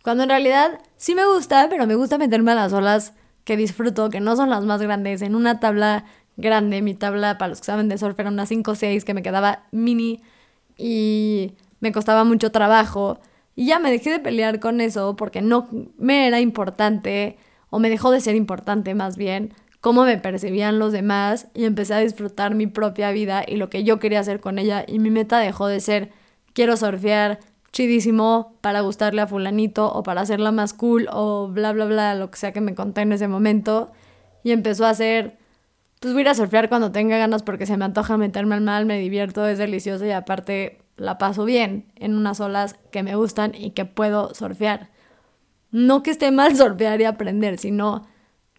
Cuando 0.02 0.22
en 0.22 0.30
realidad 0.30 0.80
sí 0.96 1.14
me 1.14 1.26
gusta, 1.26 1.68
pero 1.68 1.86
me 1.86 1.94
gusta 1.94 2.18
meterme 2.18 2.52
a 2.52 2.54
las 2.54 2.72
olas 2.72 3.12
que 3.44 3.56
disfruto, 3.56 4.10
que 4.10 4.20
no 4.20 4.36
son 4.36 4.50
las 4.50 4.64
más 4.64 4.80
grandes, 4.80 5.22
en 5.22 5.34
una 5.34 5.60
tabla 5.60 6.04
grande. 6.36 6.80
Mi 6.82 6.94
tabla, 6.94 7.36
para 7.36 7.50
los 7.50 7.60
que 7.60 7.66
saben 7.66 7.88
de 7.88 7.98
surf, 7.98 8.18
era 8.18 8.30
una 8.30 8.46
5 8.46 8.70
o 8.70 8.74
6 8.74 9.04
que 9.04 9.14
me 9.14 9.22
quedaba 9.22 9.64
mini 9.70 10.22
y 10.78 11.52
me 11.80 11.92
costaba 11.92 12.24
mucho 12.24 12.50
trabajo. 12.50 13.20
Y 13.54 13.66
ya 13.66 13.78
me 13.80 13.90
dejé 13.90 14.10
de 14.10 14.20
pelear 14.20 14.60
con 14.60 14.80
eso 14.80 15.16
porque 15.16 15.42
no 15.42 15.68
me 15.98 16.26
era 16.26 16.40
importante, 16.40 17.36
o 17.70 17.78
me 17.80 17.90
dejó 17.90 18.10
de 18.10 18.20
ser 18.20 18.34
importante 18.34 18.94
más 18.94 19.16
bien, 19.16 19.52
cómo 19.80 20.04
me 20.04 20.18
percibían 20.18 20.78
los 20.78 20.92
demás 20.92 21.48
y 21.54 21.64
empecé 21.64 21.94
a 21.94 21.98
disfrutar 21.98 22.54
mi 22.54 22.66
propia 22.66 23.10
vida 23.12 23.44
y 23.46 23.56
lo 23.56 23.70
que 23.70 23.84
yo 23.84 23.98
quería 23.98 24.20
hacer 24.20 24.40
con 24.40 24.58
ella 24.58 24.84
y 24.86 24.98
mi 24.98 25.10
meta 25.10 25.38
dejó 25.38 25.66
de 25.66 25.80
ser 25.80 26.10
quiero 26.52 26.76
surfear 26.76 27.40
chidísimo 27.72 28.56
para 28.60 28.80
gustarle 28.80 29.20
a 29.20 29.26
fulanito 29.26 29.92
o 29.92 30.02
para 30.02 30.22
hacerla 30.22 30.52
más 30.52 30.72
cool 30.72 31.08
o 31.12 31.48
bla 31.48 31.72
bla 31.72 31.84
bla, 31.84 32.14
lo 32.14 32.30
que 32.30 32.38
sea 32.38 32.52
que 32.52 32.60
me 32.60 32.74
conté 32.74 33.02
en 33.02 33.12
ese 33.12 33.28
momento 33.28 33.92
y 34.42 34.52
empezó 34.52 34.86
a 34.86 34.94
ser 34.94 35.38
pues 36.00 36.14
voy 36.14 36.26
a 36.26 36.30
a 36.30 36.34
surfear 36.34 36.68
cuando 36.68 36.92
tenga 36.92 37.18
ganas 37.18 37.42
porque 37.42 37.66
se 37.66 37.76
me 37.76 37.84
antoja 37.84 38.16
meterme 38.16 38.54
al 38.54 38.60
mal, 38.60 38.86
me 38.86 38.98
divierto, 39.00 39.46
es 39.46 39.58
delicioso 39.58 40.04
y 40.06 40.12
aparte 40.12 40.78
la 40.96 41.18
paso 41.18 41.44
bien 41.44 41.86
en 41.96 42.14
unas 42.16 42.40
olas 42.40 42.76
que 42.90 43.02
me 43.02 43.16
gustan 43.16 43.52
y 43.54 43.70
que 43.70 43.84
puedo 43.84 44.34
surfear. 44.34 44.90
No 45.70 46.02
que 46.02 46.10
esté 46.10 46.30
mal 46.30 46.56
surfear 46.56 47.00
y 47.00 47.04
aprender, 47.04 47.58
sino 47.58 48.06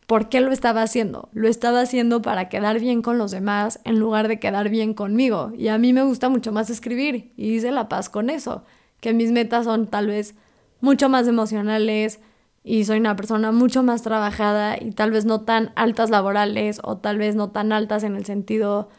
¿por 0.10 0.28
qué 0.28 0.42
lo 0.42 0.51
estaba 0.51 0.82
haciendo? 0.82 1.30
Lo 1.34 1.48
estaba 1.48 1.82
haciendo 1.82 2.24
para 2.24 2.50
quedar 2.50 2.80
bien 2.80 3.04
con 3.04 3.20
los 3.20 3.30
demás 3.30 3.80
en 3.84 4.00
lugar 4.00 4.28
de 4.28 4.39
quedar 4.39 4.68
bien 4.70 4.96
conmigo. 4.96 5.51
Y 5.56 5.68
a 5.68 5.78
mí 5.78 5.94
me 5.94 6.01
gusta 6.01 6.30
mucho 6.30 6.51
más 6.51 6.72
escribir 6.72 7.32
y 7.38 7.54
hice 7.54 7.72
la 7.72 7.88
paz 7.89 8.10
con 8.10 8.32
eso, 8.32 8.63
que 9.01 9.13
mis 9.13 9.32
metas 9.32 9.66
son 9.66 9.86
tal 9.86 10.08
vez 10.08 10.34
mucho 10.82 11.10
más 11.10 11.28
emocionales 11.28 12.22
y 12.63 12.86
soy 12.86 13.00
una 13.00 13.16
persona 13.16 13.51
mucho 13.51 13.84
más 13.84 14.01
trabajada 14.01 14.78
y 14.82 14.94
tal 14.94 15.12
vez 15.12 15.25
no 15.25 15.42
tan 15.42 15.74
altas 15.75 16.10
laborales 16.10 16.80
o 16.84 16.98
tal 16.98 17.20
vez 17.20 17.36
no 17.36 17.51
tan 17.51 17.72
altas 17.72 18.04
en 18.04 18.16
el 18.16 18.25
sentido 18.25 18.89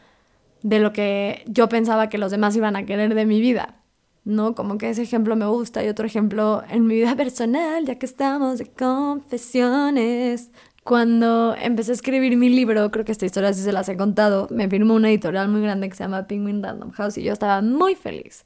de 0.63 0.79
lo 0.79 0.93
que 0.93 1.43
yo 1.45 1.67
pensaba 1.67 2.07
que 2.07 2.19
los 2.19 2.31
demás 2.31 2.55
iban 2.55 2.77
a 2.77 2.85
querer 2.85 3.15
de 3.15 3.25
mi 3.25 3.41
vida. 3.41 3.81
¿no? 4.23 4.55
Como 4.55 4.77
que 4.77 4.89
ese 4.89 5.01
ejemplo 5.01 5.35
me 5.35 5.47
gusta 5.47 5.83
y 5.83 5.87
otro 5.87 6.05
ejemplo 6.05 6.63
en 6.69 6.85
mi 6.87 6.95
vida 6.95 7.15
personal, 7.17 7.85
ya 7.85 7.95
que 7.95 8.05
estamos 8.05 8.59
de 8.59 8.67
confesiones. 8.67 10.51
Cuando 10.83 11.55
empecé 11.55 11.91
a 11.91 11.93
escribir 11.93 12.37
mi 12.37 12.49
libro, 12.49 12.89
creo 12.89 13.05
que 13.05 13.11
esta 13.11 13.25
historia 13.25 13.53
sí 13.53 13.61
se 13.61 13.71
las 13.71 13.87
he 13.87 13.95
contado, 13.97 14.47
me 14.49 14.67
firmó 14.67 14.95
una 14.95 15.09
editorial 15.09 15.47
muy 15.47 15.61
grande 15.61 15.87
que 15.89 15.95
se 15.95 16.03
llama 16.03 16.25
Penguin 16.27 16.63
Random 16.63 16.91
House 16.91 17.17
y 17.19 17.23
yo 17.23 17.33
estaba 17.33 17.61
muy 17.61 17.93
feliz. 17.93 18.45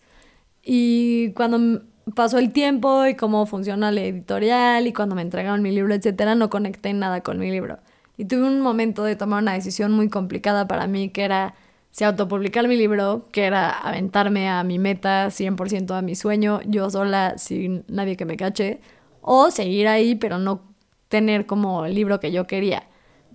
Y 0.62 1.32
cuando 1.32 1.82
pasó 2.14 2.38
el 2.38 2.52
tiempo 2.52 3.06
y 3.08 3.16
cómo 3.16 3.46
funciona 3.46 3.92
la 3.92 4.02
editorial 4.02 4.86
y 4.86 4.94
cuando 4.94 5.16
me 5.16 5.22
entregaron 5.22 5.62
mi 5.62 5.72
libro, 5.72 5.94
etcétera, 5.94 6.36
no 6.36 6.50
conecté 6.50 6.94
nada 6.94 7.22
con 7.22 7.40
mi 7.40 7.52
libro. 7.52 7.80
Y 8.18 8.26
tuve 8.26 8.44
un 8.44 8.62
momento 8.62 9.04
de 9.04 9.16
tomar 9.16 9.42
una 9.42 9.54
decisión 9.54 9.92
muy 9.94 10.10
complicada 10.10 10.68
para 10.68 10.88
mí 10.88 11.10
que 11.10 11.24
era 11.24 11.56
si 11.92 12.04
autopublicar 12.04 12.68
mi 12.68 12.76
libro, 12.76 13.28
que 13.32 13.46
era 13.46 13.70
aventarme 13.70 14.50
a 14.50 14.64
mi 14.66 14.80
meta 14.80 15.28
100% 15.28 15.98
a 15.98 16.02
mi 16.02 16.16
sueño, 16.16 16.60
yo 16.66 16.90
sola, 16.90 17.38
sin 17.38 17.86
nadie 17.88 18.18
que 18.18 18.26
me 18.26 18.36
cache, 18.36 18.82
o 19.22 19.50
seguir 19.50 19.88
ahí, 19.88 20.16
pero 20.16 20.38
no 20.38 20.75
tener 21.10 21.46
como 21.46 21.86
el 21.86 21.96
libro 21.96 22.20
que 22.20 22.32
yo 22.32 22.48
quería. 22.48 22.88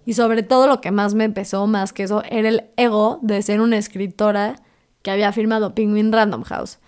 Y 0.04 0.14
sobre 0.14 0.42
todo 0.42 0.66
lo 0.66 0.80
que 0.80 0.90
más 0.90 1.14
me 1.14 1.24
empezó, 1.24 1.66
más 1.66 1.92
que 1.92 2.04
eso, 2.04 2.22
era 2.30 2.48
el 2.48 2.64
ego 2.76 3.18
de 3.22 3.42
ser 3.42 3.60
una 3.60 3.78
escritora 3.78 4.56
que 5.02 5.10
había 5.10 5.32
firmado 5.32 5.74
Penguin 5.74 6.12
Random 6.12 6.42
House. 6.42 6.78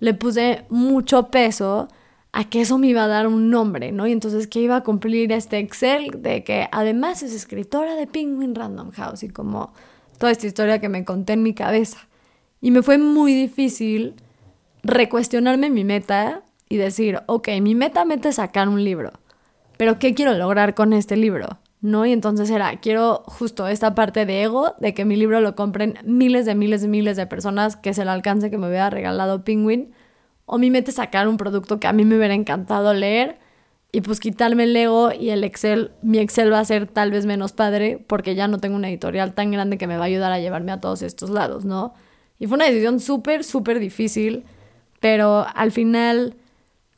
Le 0.00 0.14
puse 0.14 0.64
mucho 0.68 1.28
peso 1.30 1.88
a 2.32 2.44
que 2.44 2.60
eso 2.60 2.78
me 2.78 2.88
iba 2.88 3.04
a 3.04 3.08
dar 3.08 3.26
un 3.26 3.50
nombre, 3.50 3.90
¿no? 3.90 4.06
Y 4.06 4.12
entonces 4.12 4.46
que 4.46 4.60
iba 4.60 4.76
a 4.76 4.82
cumplir 4.82 5.32
este 5.32 5.58
Excel 5.58 6.22
de 6.22 6.44
que 6.44 6.68
además 6.70 7.22
es 7.22 7.34
escritora 7.34 7.94
de 7.94 8.06
Penguin 8.06 8.54
Random 8.54 8.90
House 8.92 9.22
y 9.22 9.28
como 9.28 9.72
toda 10.18 10.30
esta 10.30 10.46
historia 10.46 10.78
que 10.78 10.88
me 10.88 11.04
conté 11.04 11.32
en 11.32 11.42
mi 11.42 11.54
cabeza. 11.54 11.98
Y 12.60 12.70
me 12.70 12.82
fue 12.82 12.98
muy 12.98 13.34
difícil 13.34 14.14
recuestionarme 14.82 15.70
mi 15.70 15.84
meta 15.84 16.42
y 16.68 16.76
decir, 16.76 17.20
ok, 17.26 17.48
mi 17.60 17.74
meta, 17.74 18.04
meta 18.04 18.28
es 18.28 18.36
sacar 18.36 18.68
un 18.68 18.84
libro 18.84 19.12
pero 19.78 19.98
¿qué 19.98 20.12
quiero 20.12 20.34
lograr 20.34 20.74
con 20.74 20.92
este 20.92 21.16
libro? 21.16 21.58
¿No? 21.80 22.04
Y 22.04 22.12
entonces 22.12 22.50
era, 22.50 22.76
quiero 22.80 23.22
justo 23.24 23.68
esta 23.68 23.94
parte 23.94 24.26
de 24.26 24.42
ego, 24.42 24.74
de 24.80 24.92
que 24.92 25.04
mi 25.04 25.16
libro 25.16 25.40
lo 25.40 25.54
compren 25.54 25.98
miles 26.04 26.44
de 26.44 26.54
miles 26.54 26.82
de 26.82 26.88
miles 26.88 27.16
de 27.16 27.26
personas, 27.26 27.76
que 27.76 27.90
es 27.90 27.98
el 27.98 28.08
alcance 28.08 28.50
que 28.50 28.58
me 28.58 28.66
hubiera 28.68 28.90
regalado 28.90 29.44
Penguin, 29.44 29.92
o 30.44 30.58
mi 30.58 30.70
meta 30.70 30.90
es 30.90 30.96
sacar 30.96 31.28
un 31.28 31.36
producto 31.36 31.78
que 31.78 31.86
a 31.86 31.92
mí 31.92 32.04
me 32.04 32.16
hubiera 32.18 32.34
encantado 32.34 32.92
leer, 32.92 33.38
y 33.92 34.00
pues 34.00 34.20
quitarme 34.20 34.64
el 34.64 34.76
ego 34.76 35.12
y 35.18 35.30
el 35.30 35.44
Excel, 35.44 35.92
mi 36.02 36.18
Excel 36.18 36.52
va 36.52 36.58
a 36.58 36.64
ser 36.64 36.88
tal 36.88 37.10
vez 37.10 37.24
menos 37.24 37.52
padre, 37.52 38.04
porque 38.06 38.34
ya 38.34 38.48
no 38.48 38.58
tengo 38.58 38.76
una 38.76 38.88
editorial 38.88 39.32
tan 39.32 39.50
grande 39.52 39.78
que 39.78 39.86
me 39.86 39.96
va 39.96 40.02
a 40.02 40.06
ayudar 40.08 40.32
a 40.32 40.40
llevarme 40.40 40.72
a 40.72 40.80
todos 40.80 41.02
estos 41.02 41.30
lados, 41.30 41.64
¿no? 41.64 41.94
Y 42.38 42.48
fue 42.48 42.56
una 42.56 42.66
decisión 42.66 43.00
súper, 43.00 43.44
súper 43.44 43.78
difícil, 43.78 44.44
pero 45.00 45.46
al 45.54 45.70
final 45.70 46.34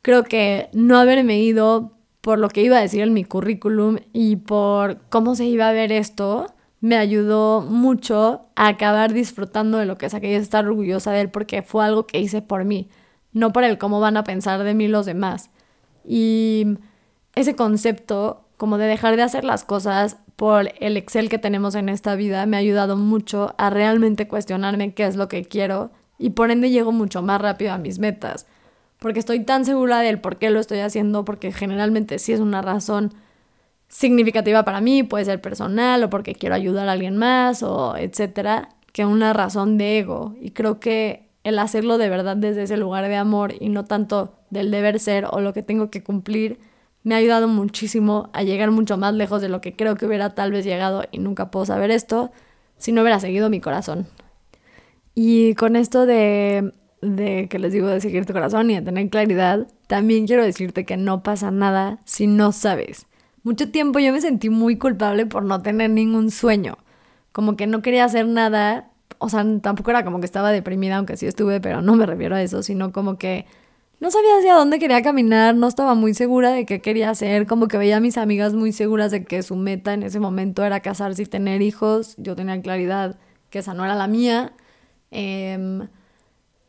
creo 0.01 0.23
que 0.23 0.69
no 0.73 0.97
haberme 0.97 1.39
ido 1.39 1.93
por 2.21 2.37
lo 2.39 2.49
que 2.49 2.61
iba 2.61 2.77
a 2.77 2.81
decir 2.81 3.01
en 3.01 3.13
mi 3.13 3.25
currículum 3.25 3.97
y 4.13 4.37
por 4.37 4.97
cómo 5.09 5.35
se 5.35 5.45
iba 5.45 5.67
a 5.67 5.73
ver 5.73 5.91
esto, 5.91 6.47
me 6.79 6.95
ayudó 6.97 7.61
mucho 7.61 8.47
a 8.55 8.67
acabar 8.67 9.13
disfrutando 9.13 9.77
de 9.77 9.85
lo 9.85 9.97
que 9.97 10.09
saqué 10.09 10.31
y 10.31 10.35
estar 10.35 10.65
orgullosa 10.65 11.11
de 11.11 11.21
él 11.21 11.29
porque 11.29 11.61
fue 11.61 11.83
algo 11.83 12.07
que 12.07 12.19
hice 12.19 12.41
por 12.41 12.63
mí, 12.63 12.89
no 13.33 13.51
por 13.51 13.63
el 13.63 13.77
cómo 13.77 13.99
van 13.99 14.17
a 14.17 14.23
pensar 14.23 14.63
de 14.63 14.73
mí 14.73 14.87
los 14.87 15.05
demás. 15.05 15.49
Y 16.05 16.77
ese 17.35 17.55
concepto 17.55 18.45
como 18.57 18.77
de 18.77 18.85
dejar 18.85 19.15
de 19.15 19.23
hacer 19.23 19.43
las 19.43 19.63
cosas 19.63 20.17
por 20.35 20.71
el 20.79 20.97
Excel 20.97 21.29
que 21.29 21.37
tenemos 21.37 21.75
en 21.75 21.89
esta 21.89 22.15
vida 22.15 22.45
me 22.45 22.57
ha 22.57 22.59
ayudado 22.59 22.97
mucho 22.97 23.55
a 23.57 23.69
realmente 23.69 24.27
cuestionarme 24.27 24.93
qué 24.93 25.05
es 25.05 25.15
lo 25.15 25.27
que 25.27 25.45
quiero 25.45 25.91
y 26.17 26.31
por 26.31 26.51
ende 26.51 26.69
llego 26.69 26.91
mucho 26.91 27.21
más 27.21 27.41
rápido 27.41 27.73
a 27.73 27.77
mis 27.77 27.99
metas 27.99 28.47
porque 29.01 29.17
estoy 29.17 29.43
tan 29.43 29.65
segura 29.65 30.01
del 30.01 30.21
por 30.21 30.37
qué 30.37 30.51
lo 30.51 30.59
estoy 30.59 30.77
haciendo, 30.77 31.25
porque 31.25 31.51
generalmente 31.51 32.19
sí 32.19 32.33
es 32.33 32.39
una 32.39 32.61
razón 32.61 33.15
significativa 33.87 34.63
para 34.63 34.79
mí, 34.79 35.01
puede 35.01 35.25
ser 35.25 35.41
personal 35.41 36.03
o 36.03 36.11
porque 36.11 36.35
quiero 36.35 36.53
ayudar 36.53 36.87
a 36.87 36.91
alguien 36.91 37.17
más 37.17 37.63
o 37.63 37.97
etcétera, 37.97 38.69
que 38.93 39.03
una 39.03 39.33
razón 39.33 39.79
de 39.79 39.97
ego. 39.97 40.35
Y 40.39 40.51
creo 40.51 40.79
que 40.79 41.31
el 41.43 41.57
hacerlo 41.57 41.97
de 41.97 42.09
verdad 42.09 42.37
desde 42.37 42.61
ese 42.61 42.77
lugar 42.77 43.07
de 43.07 43.15
amor 43.15 43.55
y 43.59 43.69
no 43.69 43.85
tanto 43.85 44.35
del 44.51 44.69
deber 44.69 44.99
ser 44.99 45.25
o 45.31 45.41
lo 45.41 45.51
que 45.51 45.63
tengo 45.63 45.89
que 45.89 46.03
cumplir, 46.03 46.59
me 47.01 47.15
ha 47.15 47.17
ayudado 47.17 47.47
muchísimo 47.47 48.29
a 48.33 48.43
llegar 48.43 48.69
mucho 48.69 48.97
más 48.97 49.15
lejos 49.15 49.41
de 49.41 49.49
lo 49.49 49.61
que 49.61 49.75
creo 49.75 49.95
que 49.95 50.05
hubiera 50.05 50.35
tal 50.35 50.51
vez 50.51 50.63
llegado 50.63 51.05
y 51.11 51.17
nunca 51.17 51.49
puedo 51.49 51.65
saber 51.65 51.89
esto 51.89 52.31
si 52.77 52.91
no 52.91 53.01
hubiera 53.01 53.19
seguido 53.19 53.49
mi 53.49 53.61
corazón. 53.61 54.05
Y 55.15 55.55
con 55.55 55.75
esto 55.75 56.05
de 56.05 56.71
de 57.01 57.47
que 57.49 57.59
les 57.59 57.73
digo 57.73 57.87
de 57.87 57.99
seguir 57.99 58.25
tu 58.25 58.33
corazón 58.33 58.69
y 58.69 58.75
de 58.75 58.81
tener 58.81 59.09
claridad, 59.09 59.67
también 59.87 60.27
quiero 60.27 60.43
decirte 60.43 60.85
que 60.85 60.97
no 60.97 61.23
pasa 61.23 61.51
nada 61.51 61.99
si 62.05 62.27
no 62.27 62.51
sabes. 62.51 63.07
Mucho 63.43 63.71
tiempo 63.71 63.99
yo 63.99 64.13
me 64.13 64.21
sentí 64.21 64.49
muy 64.49 64.77
culpable 64.77 65.25
por 65.25 65.43
no 65.43 65.61
tener 65.61 65.89
ningún 65.89 66.29
sueño. 66.29 66.77
Como 67.31 67.55
que 67.57 67.65
no 67.65 67.81
quería 67.81 68.05
hacer 68.05 68.27
nada. 68.27 68.91
O 69.17 69.29
sea, 69.29 69.43
tampoco 69.61 69.89
era 69.91 70.05
como 70.05 70.19
que 70.19 70.25
estaba 70.25 70.51
deprimida, 70.51 70.97
aunque 70.97 71.17
sí 71.17 71.25
estuve, 71.25 71.59
pero 71.59 71.81
no 71.81 71.95
me 71.95 72.05
refiero 72.05 72.35
a 72.35 72.41
eso, 72.41 72.61
sino 72.61 72.91
como 72.91 73.17
que 73.17 73.45
no 73.99 74.11
sabía 74.11 74.37
hacia 74.39 74.55
dónde 74.55 74.79
quería 74.79 75.01
caminar, 75.03 75.55
no 75.55 75.67
estaba 75.67 75.93
muy 75.95 76.13
segura 76.13 76.51
de 76.51 76.65
qué 76.65 76.81
quería 76.81 77.11
hacer, 77.11 77.45
como 77.45 77.67
que 77.67 77.77
veía 77.77 77.97
a 77.97 77.99
mis 77.99 78.17
amigas 78.17 78.53
muy 78.53 78.71
seguras 78.71 79.11
de 79.11 79.23
que 79.25 79.43
su 79.43 79.55
meta 79.55 79.93
en 79.93 80.03
ese 80.03 80.19
momento 80.19 80.63
era 80.63 80.79
casarse 80.79 81.23
y 81.23 81.25
tener 81.25 81.61
hijos. 81.61 82.15
Yo 82.17 82.35
tenía 82.35 82.59
claridad 82.61 83.19
que 83.49 83.59
esa 83.59 83.73
no 83.73 83.85
era 83.85 83.95
la 83.95 84.07
mía. 84.07 84.53
Eh, 85.11 85.87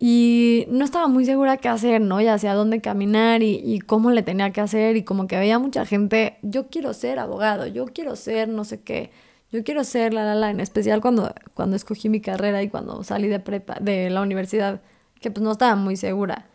y 0.05 0.67
no 0.69 0.85
estaba 0.85 1.07
muy 1.07 1.25
segura 1.25 1.59
qué 1.59 1.69
hacer, 1.69 2.01
¿no? 2.01 2.21
Y 2.21 2.27
hacia 2.27 2.55
dónde 2.55 2.81
caminar 2.81 3.45
y, 3.45 3.63
y, 3.65 3.79
cómo 3.79 4.11
le 4.11 4.25
tenía 4.25 4.51
que 4.51 4.61
hacer 4.61 4.97
y 4.97 5.05
como 5.05 5.29
que 5.29 5.37
veía 5.37 5.61
mucha 5.61 5.87
gente, 5.87 6.39
yo 6.43 6.67
quiero 6.71 6.93
ser 6.93 7.21
abogado, 7.21 7.69
yo 7.69 7.87
quiero 7.87 8.17
ser 8.17 8.49
no 8.49 8.65
sé 8.65 8.81
qué, 8.83 9.13
yo 9.53 9.63
quiero 9.63 9.85
ser 9.85 10.13
la 10.13 10.25
la 10.25 10.35
la, 10.35 10.51
en 10.51 10.59
especial 10.59 11.01
cuando, 11.01 11.33
cuando 11.55 11.77
escogí 11.77 12.09
mi 12.09 12.21
carrera 12.21 12.65
y 12.65 12.69
cuando 12.69 13.05
salí 13.05 13.29
de 13.29 13.39
prepa, 13.39 13.77
de 13.81 14.11
la 14.11 14.23
universidad, 14.23 14.81
que 15.21 15.31
pues 15.31 15.45
no 15.45 15.53
estaba 15.53 15.77
muy 15.77 15.95
segura. 15.97 16.49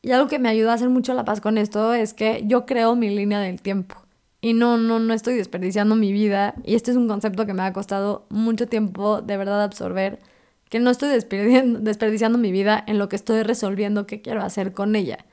Y 0.00 0.12
algo 0.12 0.28
que 0.28 0.38
me 0.38 0.48
ayudó 0.48 0.70
a 0.70 0.74
hacer 0.74 0.88
mucho 0.88 1.12
la 1.12 1.24
paz 1.24 1.40
con 1.40 1.58
esto 1.58 1.92
es 1.92 2.14
que 2.14 2.44
yo 2.46 2.66
creo 2.66 2.94
mi 2.94 3.10
línea 3.10 3.40
del 3.40 3.60
tiempo. 3.62 3.96
Y 4.40 4.52
no, 4.54 4.78
no, 4.78 5.00
no 5.00 5.12
estoy 5.12 5.34
desperdiciando 5.34 5.96
mi 5.96 6.12
vida. 6.12 6.54
Y 6.62 6.76
este 6.76 6.92
es 6.92 6.96
un 6.96 7.08
concepto 7.08 7.46
que 7.46 7.52
me 7.52 7.62
ha 7.62 7.72
costado 7.72 8.26
mucho 8.30 8.68
tiempo 8.68 9.22
de 9.22 9.36
verdad 9.36 9.64
absorber 9.64 10.20
que 10.68 10.80
no 10.80 10.90
estoy 10.90 11.08
desperdiciando, 11.08 12.38
mi 12.38 12.52
vida 12.52 12.82
en 12.86 12.98
lo 12.98 13.08
que 13.08 13.16
estoy 13.16 13.42
resolviendo 13.42 14.06
qué 14.06 14.20
quiero 14.20 14.42
hacer 14.42 14.72
con 14.72 14.96
ella. 14.96 15.24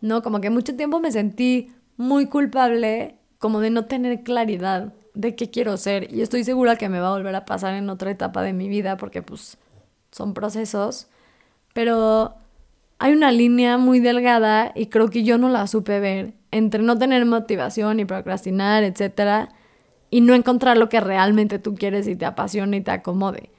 No, 0.00 0.22
como 0.22 0.40
que 0.40 0.50
mucho 0.50 0.76
tiempo 0.76 1.00
me 1.00 1.12
sentí 1.12 1.72
muy 1.96 2.26
culpable 2.26 3.16
como 3.38 3.60
de 3.60 3.70
no 3.70 3.86
tener 3.86 4.22
claridad 4.22 4.92
de 5.14 5.34
qué 5.34 5.50
quiero 5.50 5.76
ser 5.76 6.12
y 6.14 6.22
estoy 6.22 6.44
segura 6.44 6.76
que 6.76 6.88
me 6.88 7.00
va 7.00 7.08
a 7.08 7.16
volver 7.16 7.34
a 7.34 7.44
pasar 7.44 7.74
en 7.74 7.90
otra 7.90 8.10
etapa 8.10 8.42
de 8.42 8.52
mi 8.52 8.68
vida 8.68 8.96
porque 8.96 9.22
pues 9.22 9.58
son 10.10 10.34
procesos, 10.34 11.08
pero 11.72 12.34
hay 12.98 13.12
una 13.12 13.32
línea 13.32 13.76
muy 13.76 13.98
delgada 13.98 14.72
y 14.74 14.86
creo 14.86 15.08
que 15.08 15.24
yo 15.24 15.36
no 15.36 15.48
la 15.48 15.66
supe 15.66 16.00
ver 16.00 16.34
entre 16.52 16.82
no 16.82 16.98
tener 16.98 17.24
motivación 17.26 18.00
y 18.00 18.04
procrastinar, 18.04 18.84
etcétera, 18.84 19.50
y 20.10 20.20
no 20.20 20.34
encontrar 20.34 20.76
lo 20.76 20.88
que 20.88 21.00
realmente 21.00 21.58
tú 21.58 21.74
quieres 21.74 22.06
y 22.08 22.16
te 22.16 22.26
apasiona 22.26 22.76
y 22.76 22.80
te 22.80 22.90
acomode. 22.90 23.50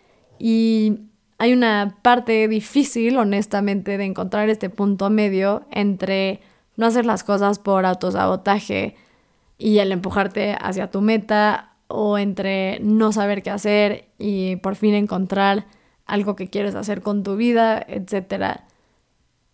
Y 0.43 1.01
hay 1.37 1.53
una 1.53 1.99
parte 2.01 2.47
difícil, 2.47 3.15
honestamente, 3.17 3.99
de 3.99 4.05
encontrar 4.05 4.49
este 4.49 4.71
punto 4.71 5.11
medio 5.11 5.67
entre 5.69 6.39
no 6.77 6.87
hacer 6.87 7.05
las 7.05 7.23
cosas 7.23 7.59
por 7.59 7.85
autosabotaje 7.85 8.95
y 9.59 9.77
el 9.77 9.91
empujarte 9.91 10.57
hacia 10.59 10.89
tu 10.89 11.01
meta 11.01 11.75
o 11.87 12.17
entre 12.17 12.79
no 12.79 13.11
saber 13.11 13.43
qué 13.43 13.51
hacer 13.51 14.05
y 14.17 14.55
por 14.55 14.75
fin 14.75 14.95
encontrar 14.95 15.67
algo 16.07 16.35
que 16.35 16.49
quieres 16.49 16.73
hacer 16.73 17.03
con 17.03 17.21
tu 17.21 17.35
vida, 17.35 17.85
etc. 17.87 18.61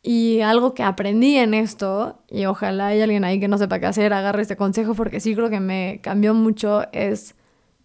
Y 0.02 0.40
algo 0.40 0.74
que 0.74 0.84
aprendí 0.84 1.36
en 1.36 1.54
esto, 1.54 2.24
y 2.30 2.46
ojalá 2.46 2.88
hay 2.88 3.02
alguien 3.02 3.26
ahí 3.26 3.42
que 3.42 3.50
no 3.50 3.58
sepa 3.58 3.80
qué 3.80 3.88
hacer, 3.88 4.14
agarre 4.14 4.44
este 4.44 4.56
consejo 4.56 4.94
porque 4.94 5.20
sí 5.20 5.36
creo 5.36 5.50
que 5.50 5.60
me 5.60 6.00
cambió 6.02 6.34
mucho, 6.34 6.86
es 6.94 7.36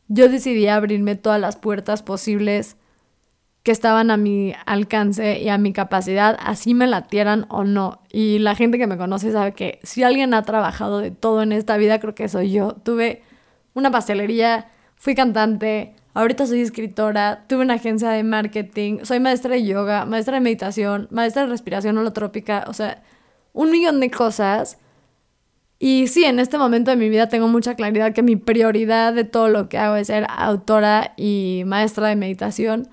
yo 0.07 0.29
decidí 0.29 0.69
abrirme 0.69 1.17
todas 1.17 1.41
las 1.41 1.57
puertas 1.57 2.05
posibles 2.05 2.77
que 3.63 3.71
estaban 3.71 4.11
a 4.11 4.17
mi 4.17 4.55
alcance 4.67 5.41
y 5.41 5.49
a 5.49 5.59
mi 5.59 5.73
capacidad, 5.73 6.37
así 6.41 6.75
me 6.75 6.87
latieran 6.87 7.47
o 7.49 7.65
no. 7.65 8.01
Y 8.11 8.41
la 8.41 8.57
gente 8.57 8.79
que 8.79 8.89
me 8.89 8.97
conoce 8.97 9.31
sabe 9.31 9.53
que 9.53 9.79
si 9.85 10.03
alguien 10.03 10.35
ha 10.35 10.43
trabajado 10.43 10.99
de 10.99 11.13
todo 11.13 11.43
en 11.43 11.53
esta 11.53 11.77
vida, 11.77 12.01
creo 12.01 12.15
que 12.15 12.29
soy 12.29 12.51
yo. 12.51 12.73
Tuve 12.83 13.23
una 13.75 13.91
pastelería, 13.91 14.69
fui 14.97 15.15
cantante, 15.15 15.95
ahorita 16.15 16.47
soy 16.47 16.61
escritora, 16.61 17.45
tuve 17.49 17.63
una 17.63 17.75
agencia 17.75 18.11
de 18.11 18.25
marketing, 18.25 18.99
soy 19.05 19.21
maestra 19.21 19.53
de 19.53 19.65
yoga, 19.65 20.07
maestra 20.07 20.35
de 20.35 20.41
meditación, 20.41 21.07
maestra 21.11 21.43
de 21.43 21.49
respiración 21.49 21.97
holotrópica, 21.99 22.65
o 22.67 22.73
sea, 22.75 23.03
un 23.53 23.71
millón 23.71 24.01
de 24.01 24.11
cosas. 24.11 24.79
Y 25.79 26.09
sí, 26.09 26.25
en 26.25 26.39
este 26.41 26.59
momento 26.59 26.91
de 26.91 26.97
mi 26.97 27.09
vida 27.09 27.29
tengo 27.29 27.49
mucha 27.49 27.75
claridad 27.77 28.13
que 28.13 28.23
mi 28.23 28.37
prioridad 28.37 29.13
de 29.13 29.25
todo 29.25 29.49
lo 29.49 29.69
que 29.69 29.79
hago 29.79 29.97
es 29.97 30.09
ser 30.09 30.27
autora 30.29 31.13
y 31.17 31.63
maestra 31.67 32.09
de 32.09 32.17
meditación. 32.17 32.89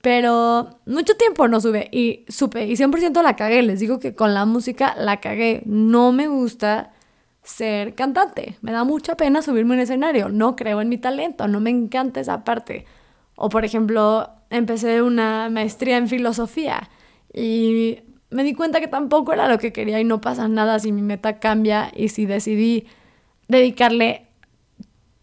Pero 0.00 0.78
mucho 0.86 1.14
tiempo 1.16 1.48
no 1.48 1.60
sube 1.60 1.88
y 1.90 2.24
supe 2.28 2.66
y 2.66 2.76
100% 2.76 3.22
la 3.22 3.36
cagué. 3.36 3.62
Les 3.62 3.80
digo 3.80 3.98
que 3.98 4.14
con 4.14 4.32
la 4.34 4.44
música 4.44 4.94
la 4.96 5.20
cagué. 5.20 5.62
No 5.66 6.12
me 6.12 6.28
gusta 6.28 6.92
ser 7.42 7.94
cantante. 7.94 8.56
Me 8.60 8.72
da 8.72 8.84
mucha 8.84 9.16
pena 9.16 9.42
subirme 9.42 9.74
a 9.74 9.76
un 9.76 9.80
escenario. 9.80 10.28
No 10.28 10.54
creo 10.54 10.80
en 10.80 10.88
mi 10.88 10.98
talento. 10.98 11.48
No 11.48 11.60
me 11.60 11.70
encanta 11.70 12.20
esa 12.20 12.44
parte. 12.44 12.84
O 13.34 13.48
por 13.48 13.64
ejemplo, 13.64 14.30
empecé 14.50 15.02
una 15.02 15.48
maestría 15.50 15.96
en 15.96 16.08
filosofía 16.08 16.88
y 17.32 18.00
me 18.30 18.44
di 18.44 18.54
cuenta 18.54 18.80
que 18.80 18.88
tampoco 18.88 19.32
era 19.32 19.48
lo 19.48 19.58
que 19.58 19.72
quería 19.72 20.00
y 20.00 20.04
no 20.04 20.20
pasa 20.20 20.48
nada 20.48 20.78
si 20.78 20.92
mi 20.92 21.02
meta 21.02 21.38
cambia 21.38 21.90
y 21.94 22.08
si 22.08 22.26
decidí 22.26 22.86
dedicarle 23.48 24.26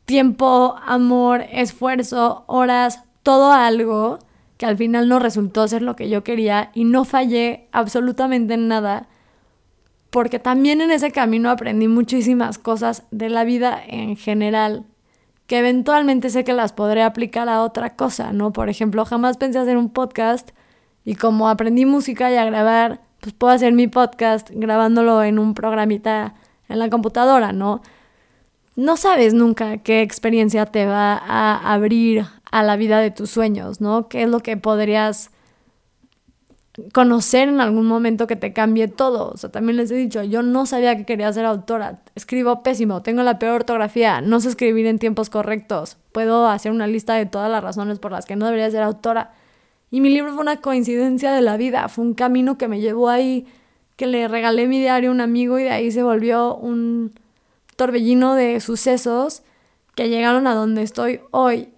tiempo, 0.06 0.76
amor, 0.86 1.46
esfuerzo, 1.52 2.44
horas, 2.48 3.04
todo 3.24 3.52
a 3.52 3.68
algo 3.68 4.20
que 4.58 4.66
al 4.66 4.78
final 4.78 5.10
no 5.10 5.20
resultó 5.20 5.68
ser 5.68 5.82
lo 5.82 5.96
que 5.96 6.10
yo 6.10 6.24
quería 6.24 6.72
y 6.74 6.86
no 6.86 7.06
fallé 7.06 7.68
absolutamente 7.72 8.54
en 8.54 8.68
nada, 8.68 9.08
porque 10.10 10.40
también 10.40 10.82
en 10.82 10.92
ese 10.92 11.12
camino 11.12 11.50
aprendí 11.50 11.88
muchísimas 11.88 12.58
cosas 12.58 13.04
de 13.12 13.30
la 13.30 13.44
vida 13.44 13.82
en 13.86 14.16
general, 14.16 14.86
que 15.48 15.60
eventualmente 15.60 16.30
sé 16.30 16.44
que 16.44 16.54
las 16.54 16.72
podré 16.72 17.04
aplicar 17.04 17.50
a 17.50 17.62
otra 17.62 17.96
cosa, 17.96 18.32
¿no? 18.32 18.54
Por 18.54 18.70
ejemplo, 18.70 19.06
jamás 19.06 19.38
pensé 19.38 19.60
hacer 19.60 19.78
un 19.78 19.90
podcast 19.90 20.52
y 21.04 21.16
como 21.16 21.50
aprendí 21.50 21.86
música 21.86 22.32
y 22.32 22.36
a 22.36 22.46
grabar, 22.46 23.02
pues 23.20 23.34
puedo 23.34 23.54
hacer 23.54 23.74
mi 23.74 23.88
podcast 23.88 24.50
grabándolo 24.52 25.22
en 25.24 25.38
un 25.38 25.54
programita 25.54 26.36
en 26.70 26.80
la 26.80 26.90
computadora, 26.90 27.52
¿no? 27.52 27.82
No 28.76 28.98
sabes 28.98 29.34
nunca 29.34 29.78
qué 29.78 30.02
experiencia 30.02 30.66
te 30.66 30.86
va 30.86 31.14
a 31.18 31.74
abrir 31.74 32.26
a 32.52 32.62
la 32.64 32.76
vida 32.76 33.00
de 33.00 33.12
tus 33.12 33.30
sueños, 33.30 33.80
¿no? 33.80 34.10
¿Qué 34.10 34.24
es 34.24 34.30
lo 34.30 34.42
que 34.42 34.58
podrías 34.58 35.32
conocer 36.94 37.48
en 37.48 37.62
algún 37.62 37.86
momento 37.86 38.28
que 38.28 38.36
te 38.36 38.52
cambie 38.52 38.90
todo? 38.90 39.32
O 39.32 39.38
sea, 39.38 39.50
también 39.50 39.78
les 39.78 39.92
he 39.92 39.96
dicho, 39.96 40.24
yo 40.24 40.42
no 40.42 40.66
sabía 40.66 40.98
que 40.98 41.06
quería 41.06 41.32
ser 41.32 41.46
autora, 41.46 42.02
escribo 42.16 42.64
pésimo, 42.64 43.02
tengo 43.02 43.24
la 43.24 43.40
peor 43.40 43.56
ortografía, 43.56 44.20
no 44.20 44.42
sé 44.42 44.50
escribir 44.50 44.88
en 44.88 45.00
tiempos 45.00 45.30
correctos, 45.30 45.98
puedo 46.12 46.48
hacer 46.48 46.72
una 46.74 46.88
lista 46.88 47.14
de 47.16 47.26
todas 47.26 47.50
las 47.50 47.64
razones 47.64 48.00
por 48.00 48.12
las 48.12 48.26
que 48.26 48.36
no 48.36 48.46
debería 48.46 48.70
ser 48.72 48.84
autora. 48.84 49.32
Y 49.90 50.02
mi 50.02 50.10
libro 50.10 50.34
fue 50.34 50.42
una 50.42 50.58
coincidencia 50.58 51.32
de 51.32 51.42
la 51.42 51.56
vida, 51.56 51.88
fue 51.88 52.04
un 52.04 52.14
camino 52.14 52.58
que 52.58 52.68
me 52.68 52.82
llevó 52.82 53.08
ahí, 53.08 53.48
que 53.96 54.08
le 54.08 54.28
regalé 54.28 54.68
mi 54.68 54.80
diario 54.80 55.12
a 55.12 55.14
un 55.14 55.22
amigo 55.22 55.60
y 55.60 55.64
de 55.64 55.72
ahí 55.72 55.92
se 55.92 56.04
volvió 56.04 56.56
un 56.56 57.14
torbellino 57.76 58.36
de 58.36 58.60
sucesos 58.60 59.44
que 59.96 60.10
llegaron 60.10 60.48
a 60.48 60.54
donde 60.54 60.82
estoy 60.82 61.22
hoy. 61.32 61.70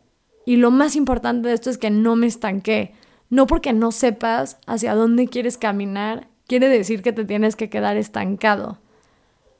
Y 0.46 0.58
lo 0.58 0.72
más 0.72 0.96
importante 0.96 1.50
de 1.50 1.54
esto 1.54 1.70
es 1.70 1.78
que 1.78 1.90
no 1.90 2.16
me 2.16 2.28
estanqué. 2.28 2.94
No 3.30 3.48
porque 3.48 3.74
no 3.74 3.92
sepas 3.92 4.58
hacia 4.66 4.96
dónde 4.96 5.28
quieres 5.28 5.58
caminar, 5.58 6.28
quiere 6.48 6.70
decir 6.70 7.02
que 7.02 7.12
te 7.12 7.26
tienes 7.26 7.56
que 7.56 7.70
quedar 7.70 7.98
estancado. 7.98 8.80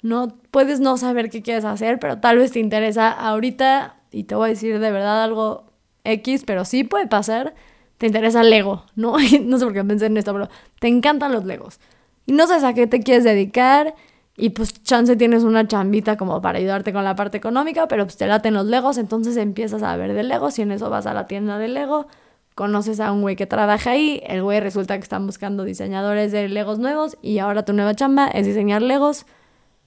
No 0.02 0.38
puedes 0.52 0.80
no 0.80 0.98
saber 0.98 1.30
qué 1.30 1.42
quieres 1.42 1.66
hacer, 1.66 2.00
pero 2.00 2.20
tal 2.20 2.38
vez 2.38 2.52
te 2.52 2.60
interesa 2.60 3.12
ahorita 3.12 3.98
y 4.12 4.24
te 4.24 4.36
voy 4.36 4.48
a 4.48 4.50
decir 4.50 4.80
de 4.80 4.92
verdad 4.92 5.24
algo 5.24 5.66
X, 6.06 6.44
pero 6.46 6.64
sí 6.64 6.84
puede 6.84 7.08
pasar. 7.08 7.56
Te 7.98 8.08
interesa 8.08 8.44
Lego, 8.44 8.86
¿no? 8.96 9.18
no 9.44 9.58
sé 9.58 9.66
por 9.66 9.74
qué 9.74 9.84
pensé 9.84 10.06
en 10.06 10.18
esto, 10.18 10.34
pero 10.34 10.50
te 10.80 10.88
encantan 10.88 11.34
los 11.34 11.46
Legos. 11.46 11.80
Y 12.26 12.32
no 12.32 12.48
sabes 12.48 12.64
a 12.64 12.74
qué 12.74 12.88
te 12.88 13.02
quieres 13.02 13.24
dedicar 13.24 13.96
y 14.40 14.52
pues 14.52 14.84
chance 14.84 15.16
tienes 15.16 15.44
una 15.44 15.68
chambita 15.68 16.16
como 16.16 16.42
para 16.42 16.60
ayudarte 16.60 16.94
con 16.94 17.04
la 17.04 17.16
parte 17.16 17.38
económica, 17.38 17.88
pero 17.88 18.06
pues 18.06 18.18
te 18.18 18.28
laten 18.28 18.54
los 18.54 18.68
legos, 18.68 19.00
entonces 19.00 19.36
empiezas 19.36 19.82
a 19.82 19.98
ver 19.98 20.14
de 20.14 20.22
legos 20.22 20.60
y 20.60 20.62
en 20.62 20.72
eso 20.72 20.92
vas 20.92 21.08
a 21.08 21.14
la 21.16 21.26
tienda 21.26 21.58
de 21.58 21.68
lego, 21.68 22.08
conoces 22.54 23.00
a 23.00 23.12
un 23.12 23.22
güey 23.22 23.36
que 23.36 23.48
trabaja 23.48 23.92
ahí, 23.92 24.22
el 24.28 24.44
güey 24.44 24.60
resulta 24.60 24.96
que 24.96 25.04
están 25.04 25.26
buscando 25.26 25.64
diseñadores 25.64 26.32
de 26.32 26.48
legos 26.50 26.78
nuevos 26.78 27.18
y 27.24 27.40
ahora 27.40 27.66
tu 27.66 27.74
nueva 27.74 27.96
chamba 27.96 28.28
es 28.28 28.46
diseñar 28.46 28.84
legos, 28.84 29.26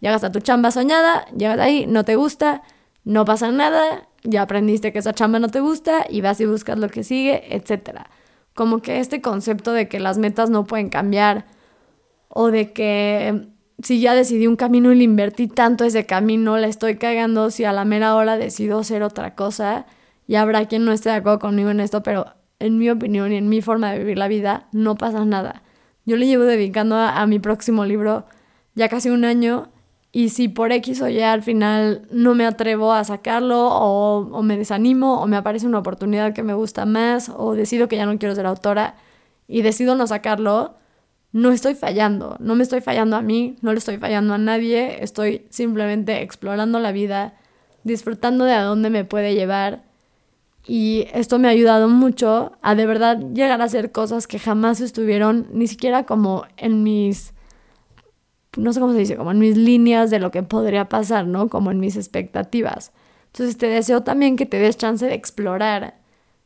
llegas 0.00 0.24
a 0.24 0.32
tu 0.32 0.40
chamba 0.40 0.72
soñada, 0.72 1.26
llegas 1.26 1.60
ahí, 1.60 1.86
no 1.86 2.04
te 2.04 2.16
gusta, 2.16 2.62
no 3.04 3.24
pasa 3.24 3.52
nada, 3.52 4.08
ya 4.24 4.42
aprendiste 4.42 4.92
que 4.92 4.98
esa 4.98 5.12
chamba 5.12 5.38
no 5.38 5.48
te 5.48 5.60
gusta 5.60 6.06
y 6.10 6.22
vas 6.22 6.40
y 6.40 6.46
buscas 6.46 6.76
lo 6.76 6.88
que 6.88 7.04
sigue, 7.04 7.54
etc. 7.54 8.00
Como 8.54 8.82
que 8.82 8.98
este 8.98 9.22
concepto 9.22 9.72
de 9.72 9.88
que 9.88 10.00
las 10.00 10.18
metas 10.18 10.50
no 10.50 10.64
pueden 10.64 10.88
cambiar 10.88 11.46
o 12.28 12.50
de 12.50 12.72
que 12.72 13.48
si 13.82 14.00
ya 14.00 14.14
decidí 14.14 14.46
un 14.46 14.56
camino 14.56 14.92
y 14.92 14.96
le 14.96 15.04
invertí 15.04 15.48
tanto 15.48 15.84
ese 15.84 16.06
camino, 16.06 16.56
la 16.56 16.66
estoy 16.66 16.96
cagando 16.96 17.50
si 17.50 17.64
a 17.64 17.72
la 17.72 17.84
mera 17.84 18.14
hora 18.14 18.36
decido 18.36 18.80
hacer 18.80 19.02
otra 19.02 19.34
cosa. 19.34 19.86
Y 20.26 20.36
habrá 20.36 20.66
quien 20.66 20.84
no 20.84 20.92
esté 20.92 21.08
de 21.10 21.16
acuerdo 21.16 21.38
conmigo 21.38 21.70
en 21.70 21.80
esto, 21.80 22.02
pero 22.02 22.26
en 22.58 22.78
mi 22.78 22.90
opinión 22.90 23.32
y 23.32 23.36
en 23.36 23.48
mi 23.48 23.62
forma 23.62 23.90
de 23.90 23.98
vivir 23.98 24.18
la 24.18 24.28
vida, 24.28 24.68
no 24.72 24.96
pasa 24.96 25.24
nada. 25.24 25.62
Yo 26.04 26.16
le 26.16 26.26
llevo 26.26 26.44
dedicando 26.44 26.96
a, 26.96 27.26
mi 27.26 27.38
próximo 27.38 27.84
libro 27.84 28.26
ya 28.74 28.88
casi 28.88 29.10
un 29.10 29.24
año 29.24 29.68
y 30.12 30.30
si 30.30 30.48
por 30.48 30.72
X 30.72 31.02
o 31.02 31.08
Y 31.08 31.20
al 31.20 31.42
final 31.42 32.02
no 32.10 32.34
me 32.34 32.46
atrevo 32.46 32.92
a 32.92 33.04
sacarlo 33.04 33.68
o, 33.68 34.28
o, 34.30 34.42
me 34.42 34.56
desanimo 34.56 35.20
o 35.20 35.26
me 35.26 35.36
aparece 35.36 35.66
una 35.66 35.78
oportunidad 35.78 36.32
que 36.32 36.42
me 36.42 36.54
gusta 36.54 36.84
más 36.84 37.30
o 37.34 37.54
decido 37.54 37.88
que 37.88 37.96
ya 37.96 38.06
no 38.06 38.18
quiero 38.18 38.34
ser 38.34 38.46
autora 38.46 38.96
y 39.48 39.62
decido 39.62 39.94
no 39.94 40.06
sacarlo, 40.06 40.74
no 41.32 41.52
estoy 41.52 41.74
fallando, 41.74 42.36
no 42.40 42.54
me 42.56 42.62
estoy 42.62 42.80
fallando 42.80 43.16
a 43.16 43.22
mí, 43.22 43.56
no 43.62 43.72
le 43.72 43.78
estoy 43.78 43.98
fallando 43.98 44.34
a 44.34 44.38
nadie, 44.38 45.02
estoy 45.02 45.46
simplemente 45.50 46.22
explorando 46.22 46.80
la 46.80 46.92
vida, 46.92 47.34
disfrutando 47.84 48.44
de 48.44 48.54
a 48.54 48.62
dónde 48.62 48.90
me 48.90 49.04
puede 49.04 49.34
llevar. 49.34 49.84
Y 50.66 51.06
esto 51.14 51.38
me 51.38 51.48
ha 51.48 51.52
ayudado 51.52 51.88
mucho 51.88 52.52
a 52.62 52.74
de 52.74 52.86
verdad 52.86 53.18
llegar 53.32 53.60
a 53.60 53.64
hacer 53.64 53.92
cosas 53.92 54.26
que 54.26 54.38
jamás 54.38 54.80
estuvieron 54.80 55.46
ni 55.52 55.66
siquiera 55.68 56.04
como 56.04 56.44
en 56.56 56.82
mis, 56.82 57.32
no 58.56 58.72
sé 58.72 58.80
cómo 58.80 58.92
se 58.92 58.98
dice, 58.98 59.16
como 59.16 59.30
en 59.30 59.38
mis 59.38 59.56
líneas 59.56 60.10
de 60.10 60.18
lo 60.18 60.30
que 60.30 60.42
podría 60.42 60.88
pasar, 60.88 61.26
¿no? 61.26 61.48
Como 61.48 61.70
en 61.70 61.80
mis 61.80 61.96
expectativas. 61.96 62.92
Entonces 63.26 63.56
te 63.56 63.68
deseo 63.68 64.02
también 64.02 64.36
que 64.36 64.46
te 64.46 64.58
des 64.58 64.76
chance 64.76 65.06
de 65.06 65.14
explorar 65.14 65.94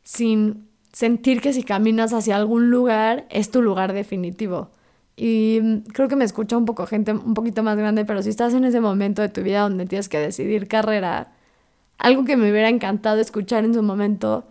sin 0.03 0.69
sentir 0.95 1.41
que 1.41 1.51
si 1.51 1.63
caminas 1.63 2.13
hacia 2.13 2.37
algún 2.37 2.71
lugar 2.71 3.25
es 3.29 3.51
tu 3.51 3.61
lugar 3.61 3.91
definitivo. 3.91 4.69
Y 5.17 5.59
mm, 5.61 5.77
creo 5.91 6.07
que 6.07 6.15
me 6.15 6.23
escucha 6.23 6.55
un 6.55 6.63
poco 6.63 6.87
gente 6.87 7.11
un 7.11 7.33
poquito 7.33 7.63
más 7.63 7.75
grande, 7.75 8.05
pero 8.05 8.23
si 8.23 8.29
estás 8.29 8.53
en 8.53 8.63
ese 8.63 8.79
momento 8.79 9.21
de 9.21 9.27
tu 9.27 9.41
vida 9.43 9.59
donde 9.59 9.85
tienes 9.87 10.07
que 10.07 10.19
decidir 10.19 10.69
carrera, 10.69 11.33
algo 11.97 12.23
que 12.23 12.37
me 12.37 12.49
hubiera 12.49 12.69
encantado 12.69 13.19
escuchar 13.19 13.65
en 13.65 13.73
su 13.73 13.83
momento 13.83 14.47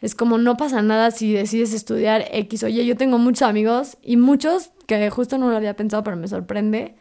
es 0.00 0.16
como 0.16 0.38
no 0.38 0.56
pasa 0.56 0.82
nada 0.82 1.12
si 1.12 1.32
decides 1.32 1.72
estudiar 1.72 2.24
X. 2.32 2.64
Oye, 2.64 2.84
yo 2.84 2.96
tengo 2.96 3.18
muchos 3.18 3.42
amigos 3.42 3.96
y 4.02 4.16
muchos 4.16 4.72
que 4.88 5.08
justo 5.10 5.38
no 5.38 5.50
lo 5.50 5.56
había 5.56 5.76
pensado, 5.76 6.02
pero 6.02 6.16
me 6.16 6.26
sorprende, 6.26 6.96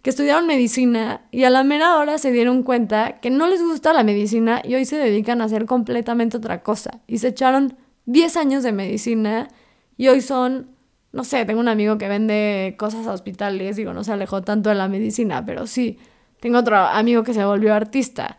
que 0.00 0.08
estudiaron 0.08 0.46
medicina 0.46 1.20
y 1.32 1.44
a 1.44 1.50
la 1.50 1.64
mera 1.64 1.98
hora 1.98 2.16
se 2.16 2.32
dieron 2.32 2.62
cuenta 2.62 3.20
que 3.20 3.28
no 3.28 3.46
les 3.46 3.62
gusta 3.62 3.92
la 3.92 4.04
medicina 4.04 4.62
y 4.64 4.74
hoy 4.74 4.86
se 4.86 4.96
dedican 4.96 5.42
a 5.42 5.44
hacer 5.44 5.66
completamente 5.66 6.38
otra 6.38 6.62
cosa 6.62 7.00
y 7.06 7.18
se 7.18 7.28
echaron 7.28 7.76
10 8.06 8.36
años 8.36 8.62
de 8.62 8.72
medicina 8.72 9.48
y 9.96 10.08
hoy 10.08 10.20
son, 10.20 10.70
no 11.12 11.24
sé, 11.24 11.44
tengo 11.44 11.60
un 11.60 11.68
amigo 11.68 11.98
que 11.98 12.08
vende 12.08 12.74
cosas 12.78 13.06
a 13.06 13.12
hospitales, 13.12 13.76
digo, 13.76 13.92
no 13.92 14.04
se 14.04 14.12
alejó 14.12 14.42
tanto 14.42 14.70
de 14.70 14.74
la 14.74 14.88
medicina, 14.88 15.44
pero 15.44 15.66
sí, 15.66 15.98
tengo 16.40 16.58
otro 16.58 16.76
amigo 16.76 17.22
que 17.22 17.34
se 17.34 17.44
volvió 17.44 17.74
artista. 17.74 18.38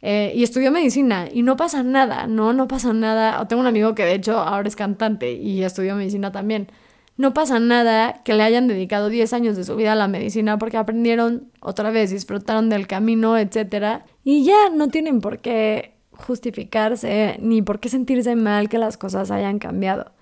Eh, 0.00 0.32
y 0.34 0.44
estudió 0.44 0.70
medicina 0.70 1.28
y 1.32 1.42
no 1.42 1.56
pasa 1.56 1.82
nada, 1.82 2.26
no, 2.26 2.52
no 2.52 2.68
pasa 2.68 2.92
nada. 2.92 3.40
O 3.40 3.46
tengo 3.46 3.60
un 3.60 3.66
amigo 3.66 3.94
que 3.94 4.04
de 4.04 4.14
hecho 4.14 4.38
ahora 4.38 4.68
es 4.68 4.76
cantante 4.76 5.32
y 5.32 5.62
estudió 5.64 5.94
medicina 5.96 6.32
también. 6.32 6.68
No 7.16 7.34
pasa 7.34 7.58
nada 7.58 8.22
que 8.24 8.34
le 8.34 8.44
hayan 8.44 8.68
dedicado 8.68 9.08
10 9.08 9.32
años 9.32 9.56
de 9.56 9.64
su 9.64 9.74
vida 9.74 9.92
a 9.92 9.96
la 9.96 10.06
medicina 10.06 10.56
porque 10.56 10.76
aprendieron 10.76 11.50
otra 11.60 11.90
vez, 11.90 12.10
disfrutaron 12.10 12.68
del 12.70 12.86
camino, 12.86 13.36
etc. 13.36 14.02
Y 14.22 14.44
ya 14.44 14.70
no 14.72 14.88
tienen 14.88 15.20
por 15.20 15.40
qué 15.40 15.97
justificarse 16.18 17.36
ni 17.40 17.62
por 17.62 17.80
qué 17.80 17.88
sentirse 17.88 18.36
mal 18.36 18.68
que 18.68 18.78
las 18.78 18.96
cosas 18.96 19.30
hayan 19.30 19.58
cambiado. 19.58 20.12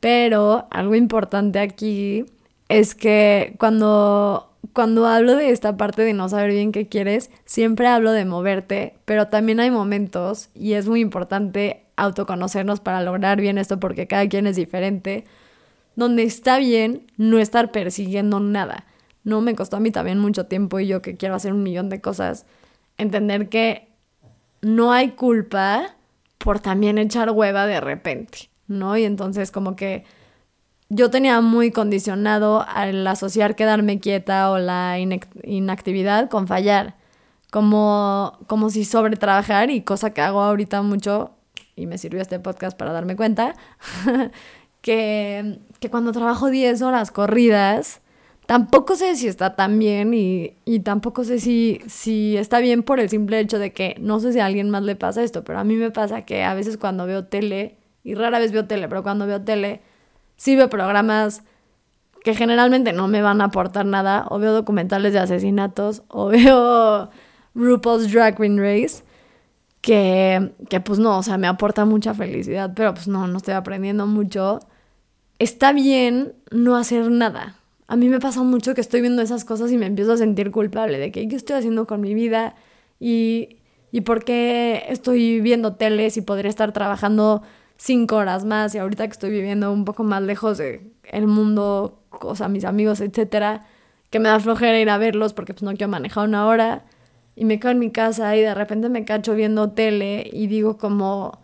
Pero 0.00 0.66
algo 0.70 0.94
importante 0.94 1.58
aquí 1.58 2.24
es 2.68 2.94
que 2.94 3.56
cuando, 3.58 4.52
cuando 4.72 5.06
hablo 5.06 5.36
de 5.36 5.50
esta 5.50 5.76
parte 5.76 6.02
de 6.02 6.12
no 6.12 6.28
saber 6.28 6.52
bien 6.52 6.72
qué 6.72 6.86
quieres, 6.86 7.30
siempre 7.44 7.86
hablo 7.86 8.12
de 8.12 8.24
moverte, 8.24 8.94
pero 9.04 9.28
también 9.28 9.60
hay 9.60 9.70
momentos 9.70 10.50
y 10.54 10.74
es 10.74 10.88
muy 10.88 11.00
importante 11.00 11.84
autoconocernos 11.96 12.80
para 12.80 13.02
lograr 13.02 13.40
bien 13.40 13.58
esto 13.58 13.80
porque 13.80 14.06
cada 14.06 14.28
quien 14.28 14.46
es 14.46 14.56
diferente, 14.56 15.24
donde 15.96 16.22
está 16.22 16.58
bien 16.58 17.06
no 17.16 17.38
estar 17.38 17.72
persiguiendo 17.72 18.38
nada. 18.38 18.84
No 19.24 19.40
me 19.40 19.56
costó 19.56 19.76
a 19.78 19.80
mí 19.80 19.90
también 19.90 20.20
mucho 20.20 20.46
tiempo 20.46 20.78
y 20.78 20.86
yo 20.86 21.02
que 21.02 21.16
quiero 21.16 21.34
hacer 21.34 21.52
un 21.52 21.64
millón 21.64 21.88
de 21.88 22.00
cosas, 22.00 22.46
entender 22.98 23.48
que 23.48 23.87
no 24.60 24.92
hay 24.92 25.10
culpa 25.10 25.94
por 26.38 26.60
también 26.60 26.98
echar 26.98 27.30
hueva 27.30 27.66
de 27.66 27.80
repente, 27.80 28.50
¿no? 28.66 28.96
Y 28.96 29.04
entonces 29.04 29.50
como 29.50 29.76
que 29.76 30.04
yo 30.88 31.10
tenía 31.10 31.40
muy 31.40 31.70
condicionado 31.70 32.64
al 32.66 33.06
asociar 33.06 33.56
quedarme 33.56 34.00
quieta 34.00 34.50
o 34.50 34.58
la 34.58 34.98
inactividad 34.98 36.30
con 36.30 36.46
fallar, 36.46 36.96
como, 37.50 38.38
como 38.46 38.70
si 38.70 38.84
sobre 38.84 39.16
trabajar 39.16 39.70
y 39.70 39.82
cosa 39.82 40.10
que 40.10 40.22
hago 40.22 40.40
ahorita 40.42 40.82
mucho, 40.82 41.32
y 41.76 41.86
me 41.86 41.98
sirvió 41.98 42.22
este 42.22 42.40
podcast 42.40 42.76
para 42.76 42.92
darme 42.92 43.16
cuenta, 43.16 43.54
que, 44.80 45.58
que 45.80 45.90
cuando 45.90 46.12
trabajo 46.12 46.48
10 46.48 46.82
horas 46.82 47.10
corridas, 47.10 48.00
tampoco 48.48 48.96
sé 48.96 49.14
si 49.14 49.28
está 49.28 49.54
tan 49.56 49.78
bien 49.78 50.14
y, 50.14 50.54
y, 50.64 50.80
tampoco 50.80 51.22
sé 51.22 51.38
si, 51.38 51.82
si 51.86 52.38
está 52.38 52.60
bien 52.60 52.82
por 52.82 52.98
el 52.98 53.10
simple 53.10 53.40
hecho 53.40 53.58
de 53.58 53.74
que 53.74 53.94
no 54.00 54.20
sé 54.20 54.32
si 54.32 54.40
a 54.40 54.46
alguien 54.46 54.70
más 54.70 54.82
le 54.84 54.96
pasa 54.96 55.22
esto, 55.22 55.44
pero 55.44 55.58
a 55.58 55.64
mí 55.64 55.74
me 55.76 55.90
pasa 55.90 56.22
que 56.22 56.44
a 56.44 56.54
veces 56.54 56.78
cuando 56.78 57.04
veo 57.04 57.26
tele, 57.26 57.76
y 58.04 58.14
rara 58.14 58.38
vez 58.38 58.50
veo 58.52 58.64
tele, 58.64 58.88
pero 58.88 59.02
cuando 59.02 59.26
veo 59.26 59.42
tele, 59.42 59.82
sí 60.36 60.56
veo 60.56 60.70
programas 60.70 61.42
que 62.24 62.34
generalmente 62.34 62.94
no 62.94 63.06
me 63.06 63.20
van 63.20 63.42
a 63.42 63.46
aportar 63.46 63.84
nada, 63.84 64.26
o 64.30 64.38
veo 64.38 64.54
documentales 64.54 65.12
de 65.12 65.18
asesinatos, 65.18 66.02
o 66.08 66.28
veo 66.28 67.10
RuPaul's 67.54 68.10
Drag 68.10 68.34
Queen 68.34 68.58
Race, 68.58 69.04
que, 69.82 70.54
que 70.70 70.80
pues 70.80 70.98
no, 70.98 71.18
o 71.18 71.22
sea, 71.22 71.36
me 71.36 71.48
aporta 71.48 71.84
mucha 71.84 72.14
felicidad, 72.14 72.72
pero 72.74 72.94
pues 72.94 73.08
no, 73.08 73.26
no 73.26 73.36
estoy 73.36 73.54
aprendiendo 73.54 74.06
mucho. 74.06 74.60
Está 75.38 75.74
bien 75.74 76.32
no 76.50 76.76
hacer 76.76 77.10
nada, 77.10 77.57
a 77.88 77.96
mí 77.96 78.08
me 78.10 78.20
pasa 78.20 78.42
mucho 78.42 78.74
que 78.74 78.82
estoy 78.82 79.00
viendo 79.00 79.22
esas 79.22 79.44
cosas 79.44 79.72
y 79.72 79.78
me 79.78 79.86
empiezo 79.86 80.12
a 80.12 80.18
sentir 80.18 80.50
culpable 80.50 80.98
de 80.98 81.10
que 81.10 81.26
qué 81.26 81.36
estoy 81.36 81.56
haciendo 81.56 81.86
con 81.86 82.02
mi 82.02 82.14
vida 82.14 82.54
y, 83.00 83.60
y 83.90 84.02
por 84.02 84.24
qué 84.24 84.84
estoy 84.88 85.40
viendo 85.40 85.74
teles 85.74 86.18
y 86.18 86.20
podría 86.20 86.50
estar 86.50 86.72
trabajando 86.72 87.42
cinco 87.78 88.16
horas 88.16 88.44
más 88.44 88.74
y 88.74 88.78
ahorita 88.78 89.06
que 89.06 89.12
estoy 89.12 89.30
viviendo 89.30 89.72
un 89.72 89.86
poco 89.86 90.04
más 90.04 90.22
lejos 90.22 90.58
de 90.58 90.92
el 91.04 91.26
mundo, 91.26 92.02
o 92.20 92.36
sea, 92.36 92.48
mis 92.48 92.64
amigos, 92.66 93.00
etcétera, 93.00 93.66
que 94.10 94.18
me 94.20 94.28
da 94.28 94.38
flojera 94.38 94.78
ir 94.78 94.90
a 94.90 94.98
verlos 94.98 95.32
porque 95.32 95.54
pues 95.54 95.62
no 95.62 95.70
quiero 95.70 95.88
manejar 95.88 96.28
una 96.28 96.46
hora. 96.46 96.84
Y 97.36 97.44
me 97.44 97.60
quedo 97.60 97.70
en 97.70 97.78
mi 97.78 97.90
casa 97.90 98.36
y 98.36 98.42
de 98.42 98.54
repente 98.54 98.88
me 98.88 99.04
cacho 99.04 99.34
viendo 99.34 99.70
tele 99.70 100.28
y 100.32 100.48
digo 100.48 100.76
como 100.76 101.38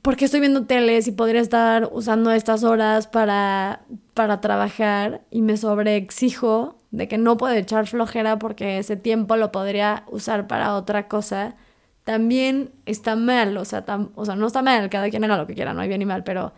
¿por 0.00 0.16
qué 0.16 0.24
estoy 0.24 0.40
viendo 0.40 0.64
tele 0.64 1.02
si 1.02 1.12
podría 1.12 1.40
estar 1.40 1.90
usando 1.92 2.30
estas 2.30 2.64
horas 2.64 3.06
para, 3.06 3.82
para 4.14 4.40
trabajar 4.40 5.22
y 5.30 5.42
me 5.42 5.56
sobreexijo 5.56 6.78
de 6.90 7.08
que 7.08 7.18
no 7.18 7.36
puedo 7.36 7.54
echar 7.54 7.86
flojera 7.86 8.38
porque 8.38 8.78
ese 8.78 8.96
tiempo 8.96 9.36
lo 9.36 9.52
podría 9.52 10.04
usar 10.10 10.46
para 10.46 10.74
otra 10.74 11.08
cosa? 11.08 11.56
También 12.04 12.70
está 12.86 13.16
mal, 13.16 13.56
o 13.56 13.64
sea, 13.64 13.84
o 14.14 14.24
sea, 14.24 14.36
no 14.36 14.46
está 14.46 14.62
mal, 14.62 14.88
cada 14.90 15.10
quien 15.10 15.24
haga 15.24 15.36
lo 15.36 15.46
que 15.46 15.54
quiera, 15.54 15.74
no 15.74 15.82
hay 15.82 15.88
bien 15.88 16.00
ni 16.00 16.06
mal, 16.06 16.24
pero 16.24 16.52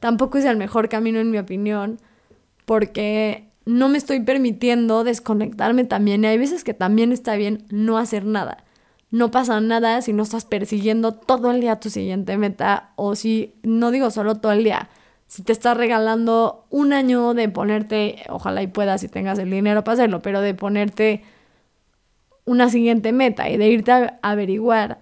tampoco 0.00 0.38
es 0.38 0.44
el 0.44 0.56
mejor 0.56 0.88
camino 0.88 1.20
en 1.20 1.30
mi 1.30 1.38
opinión 1.38 1.98
porque 2.66 3.48
no 3.64 3.88
me 3.88 3.98
estoy 3.98 4.20
permitiendo 4.20 5.04
desconectarme 5.04 5.84
también. 5.84 6.24
Y 6.24 6.26
hay 6.28 6.38
veces 6.38 6.64
que 6.64 6.74
también 6.74 7.12
está 7.12 7.36
bien 7.36 7.64
no 7.70 7.98
hacer 7.98 8.24
nada 8.24 8.64
no 9.10 9.30
pasa 9.30 9.60
nada 9.60 10.02
si 10.02 10.12
no 10.12 10.22
estás 10.22 10.44
persiguiendo 10.44 11.12
todo 11.12 11.50
el 11.50 11.60
día 11.60 11.80
tu 11.80 11.90
siguiente 11.90 12.36
meta 12.36 12.90
o 12.96 13.16
si, 13.16 13.54
no 13.62 13.90
digo 13.90 14.10
solo 14.10 14.36
todo 14.36 14.52
el 14.52 14.64
día, 14.64 14.88
si 15.26 15.42
te 15.42 15.52
estás 15.52 15.76
regalando 15.76 16.66
un 16.70 16.92
año 16.92 17.34
de 17.34 17.48
ponerte, 17.48 18.22
ojalá 18.28 18.62
y 18.62 18.66
puedas 18.66 19.00
si 19.00 19.08
tengas 19.08 19.38
el 19.38 19.50
dinero 19.50 19.84
para 19.84 19.94
hacerlo, 19.94 20.22
pero 20.22 20.40
de 20.40 20.54
ponerte 20.54 21.22
una 22.44 22.68
siguiente 22.68 23.12
meta 23.12 23.48
y 23.48 23.56
de 23.56 23.68
irte 23.68 23.92
a 23.92 24.18
averiguar. 24.22 24.98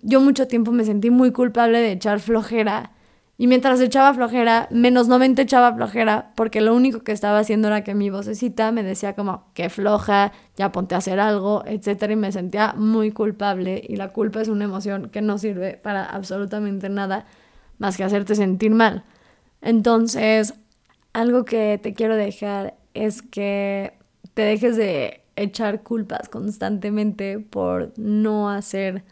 Yo 0.00 0.20
mucho 0.20 0.46
tiempo 0.46 0.72
me 0.72 0.84
sentí 0.84 1.10
muy 1.10 1.32
culpable 1.32 1.80
de 1.80 1.92
echar 1.92 2.20
flojera 2.20 2.92
y 3.40 3.46
mientras 3.46 3.80
echaba 3.80 4.12
flojera, 4.14 4.66
menos 4.72 5.06
90 5.06 5.42
echaba 5.42 5.72
flojera, 5.72 6.32
porque 6.34 6.60
lo 6.60 6.74
único 6.74 7.04
que 7.04 7.12
estaba 7.12 7.38
haciendo 7.38 7.68
era 7.68 7.84
que 7.84 7.94
mi 7.94 8.10
vocecita 8.10 8.72
me 8.72 8.82
decía 8.82 9.14
como, 9.14 9.52
que 9.54 9.70
floja, 9.70 10.32
ya 10.56 10.72
ponte 10.72 10.96
a 10.96 10.98
hacer 10.98 11.20
algo, 11.20 11.62
etcétera, 11.64 12.14
y 12.14 12.16
me 12.16 12.32
sentía 12.32 12.74
muy 12.76 13.12
culpable. 13.12 13.80
Y 13.88 13.94
la 13.94 14.08
culpa 14.08 14.40
es 14.40 14.48
una 14.48 14.64
emoción 14.64 15.10
que 15.10 15.22
no 15.22 15.38
sirve 15.38 15.74
para 15.76 16.04
absolutamente 16.04 16.88
nada 16.88 17.26
más 17.78 17.96
que 17.96 18.02
hacerte 18.02 18.34
sentir 18.34 18.72
mal. 18.72 19.04
Entonces, 19.62 20.54
algo 21.12 21.44
que 21.44 21.78
te 21.80 21.94
quiero 21.94 22.16
dejar 22.16 22.74
es 22.92 23.22
que 23.22 23.92
te 24.34 24.42
dejes 24.42 24.76
de 24.76 25.22
echar 25.36 25.84
culpas 25.84 26.28
constantemente 26.28 27.38
por 27.38 27.92
no 27.96 28.50
hacer 28.50 29.04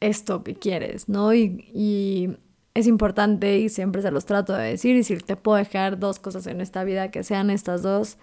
esto 0.00 0.42
que 0.42 0.56
quieres, 0.56 1.08
¿no? 1.08 1.32
Y 1.34 2.36
es 2.78 2.86
importante 2.86 3.58
y 3.58 3.68
siempre 3.68 4.02
se 4.02 4.10
los 4.10 4.24
trato 4.24 4.52
de 4.52 4.70
decir 4.70 4.96
y 4.96 5.04
si 5.04 5.16
te 5.16 5.36
puedo 5.36 5.58
dejar 5.58 5.98
dos 5.98 6.18
cosas 6.18 6.46
en 6.46 6.60
esta 6.60 6.84
vida 6.84 7.10
que 7.10 7.22
sean 7.22 7.50
estas 7.50 7.82
dos. 7.82 8.18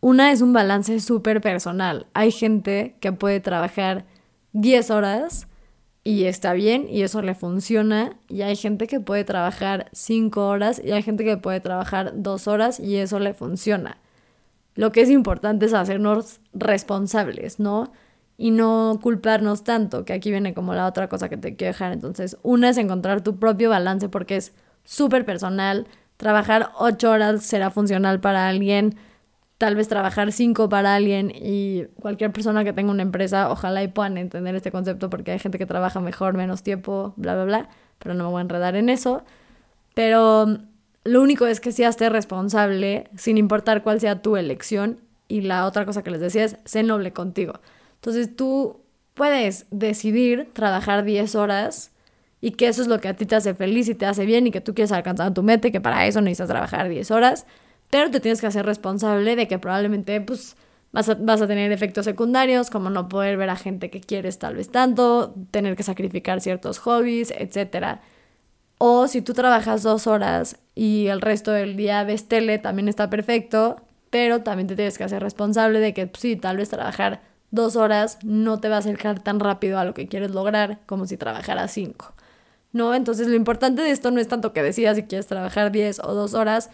Una 0.00 0.30
es 0.32 0.42
un 0.42 0.52
balance 0.52 1.00
súper 1.00 1.40
personal. 1.40 2.06
Hay 2.14 2.30
gente 2.30 2.96
que 3.00 3.12
puede 3.12 3.40
trabajar 3.40 4.04
10 4.52 4.90
horas 4.90 5.48
y 6.04 6.24
está 6.24 6.52
bien 6.52 6.86
y 6.88 7.02
eso 7.02 7.22
le 7.22 7.34
funciona 7.34 8.16
y 8.28 8.42
hay 8.42 8.54
gente 8.54 8.86
que 8.86 9.00
puede 9.00 9.24
trabajar 9.24 9.88
5 9.92 10.46
horas 10.46 10.80
y 10.84 10.92
hay 10.92 11.02
gente 11.02 11.24
que 11.24 11.36
puede 11.36 11.60
trabajar 11.60 12.12
2 12.14 12.48
horas 12.48 12.78
y 12.78 12.96
eso 12.96 13.18
le 13.18 13.34
funciona. 13.34 13.98
Lo 14.74 14.92
que 14.92 15.00
es 15.00 15.10
importante 15.10 15.66
es 15.66 15.72
hacernos 15.72 16.40
responsables, 16.52 17.58
¿no? 17.58 17.92
Y 18.38 18.50
no 18.50 18.98
culparnos 19.02 19.64
tanto, 19.64 20.04
que 20.04 20.12
aquí 20.12 20.30
viene 20.30 20.54
como 20.54 20.74
la 20.74 20.86
otra 20.86 21.08
cosa 21.08 21.28
que 21.28 21.36
te 21.36 21.56
quiero 21.56 21.72
dejar. 21.72 21.92
Entonces, 21.92 22.36
una 22.42 22.68
es 22.68 22.78
encontrar 22.78 23.22
tu 23.22 23.38
propio 23.38 23.70
balance 23.70 24.08
porque 24.08 24.36
es 24.36 24.52
súper 24.84 25.24
personal. 25.24 25.86
Trabajar 26.16 26.70
ocho 26.78 27.10
horas 27.10 27.42
será 27.44 27.70
funcional 27.70 28.20
para 28.20 28.48
alguien, 28.48 28.96
tal 29.58 29.74
vez 29.74 29.88
trabajar 29.88 30.32
cinco 30.32 30.68
para 30.68 30.94
alguien 30.94 31.32
y 31.34 31.84
cualquier 32.00 32.32
persona 32.32 32.64
que 32.64 32.72
tenga 32.72 32.90
una 32.90 33.02
empresa, 33.02 33.50
ojalá 33.50 33.82
y 33.82 33.88
puedan 33.88 34.18
entender 34.18 34.54
este 34.54 34.70
concepto 34.70 35.10
porque 35.10 35.32
hay 35.32 35.38
gente 35.38 35.58
que 35.58 35.66
trabaja 35.66 36.00
mejor, 36.00 36.34
menos 36.34 36.62
tiempo, 36.62 37.14
bla, 37.16 37.34
bla, 37.34 37.44
bla, 37.44 37.68
pero 37.98 38.14
no 38.14 38.24
me 38.24 38.30
voy 38.30 38.38
a 38.40 38.42
enredar 38.42 38.76
en 38.76 38.88
eso. 38.88 39.24
Pero 39.94 40.58
lo 41.04 41.22
único 41.22 41.46
es 41.46 41.60
que 41.60 41.72
seas 41.72 41.94
esté 41.94 42.10
responsable, 42.10 43.08
sin 43.16 43.38
importar 43.38 43.82
cuál 43.82 44.00
sea 44.00 44.20
tu 44.22 44.36
elección. 44.36 45.00
Y 45.28 45.40
la 45.40 45.66
otra 45.66 45.86
cosa 45.86 46.02
que 46.02 46.10
les 46.10 46.20
decía 46.20 46.44
es, 46.44 46.58
sé 46.64 46.82
noble 46.82 47.12
contigo. 47.12 47.54
Entonces 48.06 48.36
tú 48.36 48.82
puedes 49.14 49.66
decidir 49.72 50.48
trabajar 50.52 51.02
10 51.02 51.34
horas 51.34 51.90
y 52.40 52.52
que 52.52 52.68
eso 52.68 52.80
es 52.80 52.86
lo 52.86 53.00
que 53.00 53.08
a 53.08 53.16
ti 53.16 53.26
te 53.26 53.34
hace 53.34 53.52
feliz 53.52 53.88
y 53.88 53.96
te 53.96 54.06
hace 54.06 54.24
bien 54.24 54.46
y 54.46 54.52
que 54.52 54.60
tú 54.60 54.74
quieres 54.74 54.92
alcanzar 54.92 55.34
tu 55.34 55.42
meta 55.42 55.66
y 55.66 55.72
que 55.72 55.80
para 55.80 56.06
eso 56.06 56.20
necesitas 56.20 56.48
trabajar 56.48 56.88
10 56.88 57.10
horas, 57.10 57.46
pero 57.90 58.08
te 58.12 58.20
tienes 58.20 58.40
que 58.40 58.46
hacer 58.46 58.64
responsable 58.64 59.34
de 59.34 59.48
que 59.48 59.58
probablemente 59.58 60.20
pues 60.20 60.56
vas 60.92 61.08
a, 61.08 61.14
vas 61.14 61.42
a 61.42 61.48
tener 61.48 61.72
efectos 61.72 62.04
secundarios 62.04 62.70
como 62.70 62.90
no 62.90 63.08
poder 63.08 63.36
ver 63.38 63.50
a 63.50 63.56
gente 63.56 63.90
que 63.90 64.00
quieres 64.00 64.38
tal 64.38 64.54
vez 64.54 64.70
tanto, 64.70 65.34
tener 65.50 65.74
que 65.74 65.82
sacrificar 65.82 66.40
ciertos 66.40 66.78
hobbies, 66.78 67.32
etc. 67.36 67.98
O 68.78 69.08
si 69.08 69.20
tú 69.20 69.32
trabajas 69.32 69.82
dos 69.82 70.06
horas 70.06 70.58
y 70.76 71.08
el 71.08 71.20
resto 71.20 71.50
del 71.50 71.74
día 71.74 72.04
ves 72.04 72.28
tele, 72.28 72.60
también 72.60 72.86
está 72.86 73.10
perfecto, 73.10 73.80
pero 74.10 74.42
también 74.42 74.68
te 74.68 74.76
tienes 74.76 74.96
que 74.96 75.02
hacer 75.02 75.24
responsable 75.24 75.80
de 75.80 75.92
que 75.92 76.06
pues, 76.06 76.20
sí, 76.20 76.36
tal 76.36 76.58
vez 76.58 76.68
trabajar 76.68 77.34
dos 77.50 77.76
horas 77.76 78.18
no 78.22 78.58
te 78.60 78.68
va 78.68 78.76
a 78.76 78.78
acercar 78.80 79.20
tan 79.20 79.40
rápido 79.40 79.78
a 79.78 79.84
lo 79.84 79.94
que 79.94 80.08
quieres 80.08 80.30
lograr 80.30 80.80
como 80.86 81.06
si 81.06 81.16
trabajaras 81.16 81.72
cinco. 81.72 82.14
¿No? 82.72 82.94
Entonces 82.94 83.28
lo 83.28 83.34
importante 83.34 83.82
de 83.82 83.90
esto 83.90 84.10
no 84.10 84.20
es 84.20 84.28
tanto 84.28 84.52
que 84.52 84.62
decidas 84.62 84.96
si 84.96 85.04
quieres 85.04 85.26
trabajar 85.26 85.72
diez 85.72 85.98
o 86.00 86.14
dos 86.14 86.34
horas, 86.34 86.70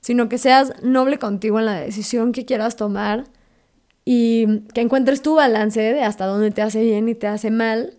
sino 0.00 0.28
que 0.28 0.38
seas 0.38 0.82
noble 0.82 1.18
contigo 1.18 1.58
en 1.58 1.66
la 1.66 1.80
decisión 1.80 2.32
que 2.32 2.44
quieras 2.44 2.76
tomar 2.76 3.24
y 4.04 4.60
que 4.74 4.82
encuentres 4.82 5.22
tu 5.22 5.34
balance 5.34 5.80
de 5.80 6.02
hasta 6.02 6.26
dónde 6.26 6.50
te 6.50 6.62
hace 6.62 6.82
bien 6.82 7.08
y 7.08 7.14
te 7.14 7.26
hace 7.26 7.50
mal. 7.50 7.94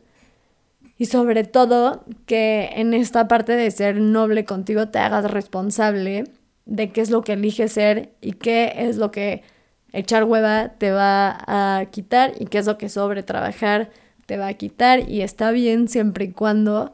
Y 0.98 1.08
sobre 1.08 1.44
todo 1.44 2.06
que 2.26 2.70
en 2.76 2.94
esta 2.94 3.28
parte 3.28 3.54
de 3.54 3.70
ser 3.72 4.00
noble 4.00 4.46
contigo 4.46 4.88
te 4.88 5.00
hagas 5.00 5.30
responsable 5.30 6.26
de 6.66 6.92
qué 6.92 7.02
es 7.02 7.10
lo 7.10 7.22
que 7.22 7.34
eliges 7.34 7.74
ser 7.74 8.12
y 8.22 8.34
qué 8.34 8.74
es 8.78 8.98
lo 8.98 9.12
que 9.12 9.44
echar 9.94 10.24
hueva 10.24 10.70
te 10.78 10.92
va 10.92 11.38
a 11.48 11.86
quitar 11.86 12.34
y 12.40 12.46
que 12.46 12.58
es 12.58 12.66
lo 12.66 12.78
que 12.78 12.90
sobre 12.90 13.24
trabajar 13.24 13.90
te 14.26 14.38
va 14.38 14.48
a 14.48 14.54
quitar. 14.54 15.10
Y 15.10 15.22
está 15.22 15.52
bien 15.52 15.88
siempre 15.88 16.26
y 16.26 16.32
cuando 16.32 16.94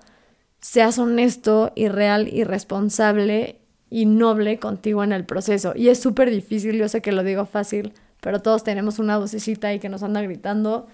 seas 0.59 0.97
honesto 0.97 1.71
y 1.75 1.89
real 1.89 2.27
y 2.31 2.43
responsable 2.45 3.59
y 3.89 4.05
noble 4.05 4.59
contigo 4.59 5.03
en 5.03 5.11
el 5.11 5.25
proceso. 5.25 5.73
Y 5.75 5.89
es 5.89 5.99
súper 5.99 6.31
difícil, 6.31 6.77
yo 6.77 6.87
sé 6.87 7.01
que 7.01 7.11
lo 7.11 7.23
digo 7.23 7.45
fácil, 7.45 7.93
pero 8.21 8.41
todos 8.41 8.63
tenemos 8.63 8.97
una 8.97 9.17
vocecita 9.17 9.67
ahí 9.67 9.79
que 9.79 9.89
nos 9.89 10.03
anda 10.03 10.21
gritando. 10.21 10.87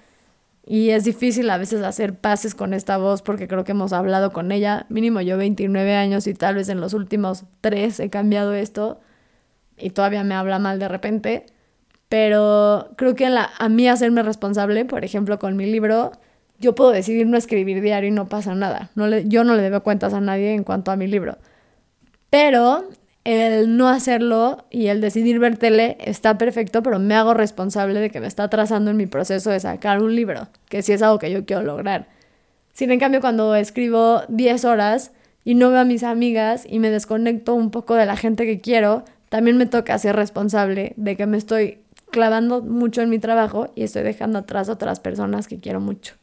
Y 0.65 0.89
es 0.89 1.03
difícil 1.03 1.49
a 1.49 1.57
veces 1.57 1.81
hacer 1.83 2.15
pases 2.15 2.55
con 2.55 2.73
esta 2.73 2.97
voz 2.97 3.21
porque 3.21 3.47
creo 3.47 3.63
que 3.63 3.71
hemos 3.71 3.93
hablado 3.93 4.31
con 4.31 4.51
ella, 4.51 4.85
mínimo 4.89 5.21
yo 5.21 5.37
29 5.37 5.95
años 5.95 6.27
y 6.27 6.33
tal 6.33 6.55
vez 6.55 6.69
en 6.69 6.81
los 6.81 6.93
últimos 6.93 7.45
tres 7.61 7.99
he 7.99 8.09
cambiado 8.09 8.53
esto 8.53 8.99
y 9.77 9.91
todavía 9.91 10.23
me 10.23 10.35
habla 10.35 10.59
mal 10.59 10.77
de 10.77 10.87
repente 10.87 11.45
pero 12.09 12.89
creo 12.97 13.15
que 13.15 13.27
a 13.27 13.69
mí 13.69 13.87
hacerme 13.87 14.23
responsable, 14.23 14.83
por 14.85 15.05
ejemplo, 15.05 15.37
con 15.37 15.55
mi 15.55 15.67
libro, 15.67 16.11
yo 16.59 16.75
puedo 16.75 16.91
decidir 16.91 17.27
no 17.27 17.37
escribir 17.37 17.81
diario 17.81 18.09
y 18.09 18.11
no 18.11 18.27
pasa 18.27 18.55
nada. 18.55 18.89
Yo 19.25 19.43
no 19.43 19.55
le 19.55 19.61
debo 19.61 19.81
cuentas 19.81 20.13
a 20.13 20.19
nadie 20.19 20.53
en 20.53 20.63
cuanto 20.63 20.91
a 20.91 20.95
mi 20.95 21.07
libro. 21.07 21.37
Pero 22.31 22.85
el 23.23 23.77
no 23.77 23.87
hacerlo 23.89 24.65
y 24.71 24.87
el 24.87 25.01
decidir 25.01 25.37
ver 25.39 25.57
tele 25.57 25.97
está 25.99 26.37
perfecto, 26.37 26.81
pero 26.81 26.97
me 26.97 27.13
hago 27.13 27.35
responsable 27.35 27.99
de 27.99 28.09
que 28.09 28.19
me 28.19 28.27
está 28.27 28.43
atrasando 28.43 28.89
en 28.89 28.97
mi 28.97 29.05
proceso 29.05 29.51
de 29.51 29.59
sacar 29.59 30.01
un 30.01 30.15
libro, 30.15 30.47
que 30.67 30.81
sí 30.81 30.93
es 30.93 31.01
algo 31.03 31.19
que 31.19 31.31
yo 31.31 31.45
quiero 31.45 31.61
lograr. 31.61 32.07
Sin 32.73 32.91
en 32.91 32.99
cambio, 32.99 33.21
cuando 33.21 33.55
escribo 33.55 34.23
10 34.29 34.65
horas 34.65 35.11
y 35.43 35.53
no 35.53 35.69
veo 35.69 35.79
a 35.79 35.85
mis 35.85 36.03
amigas 36.03 36.65
y 36.67 36.79
me 36.79 36.89
desconecto 36.89 37.53
un 37.53 37.69
poco 37.69 37.93
de 37.93 38.05
la 38.05 38.17
gente 38.17 38.45
que 38.45 38.61
quiero, 38.61 39.03
también 39.29 39.57
me 39.57 39.67
toca 39.67 39.97
ser 39.99 40.15
responsable 40.15 40.93
de 40.95 41.15
que 41.15 41.27
me 41.27 41.37
estoy 41.37 41.79
clavando 42.11 42.61
mucho 42.61 43.01
en 43.01 43.09
mi 43.09 43.19
trabajo 43.19 43.71
y 43.75 43.83
estoy 43.83 44.03
dejando 44.03 44.39
atrás 44.39 44.69
a 44.69 44.73
otras 44.73 44.99
personas 44.99 45.47
que 45.47 45.59
quiero 45.59 45.79
mucho. 45.79 46.15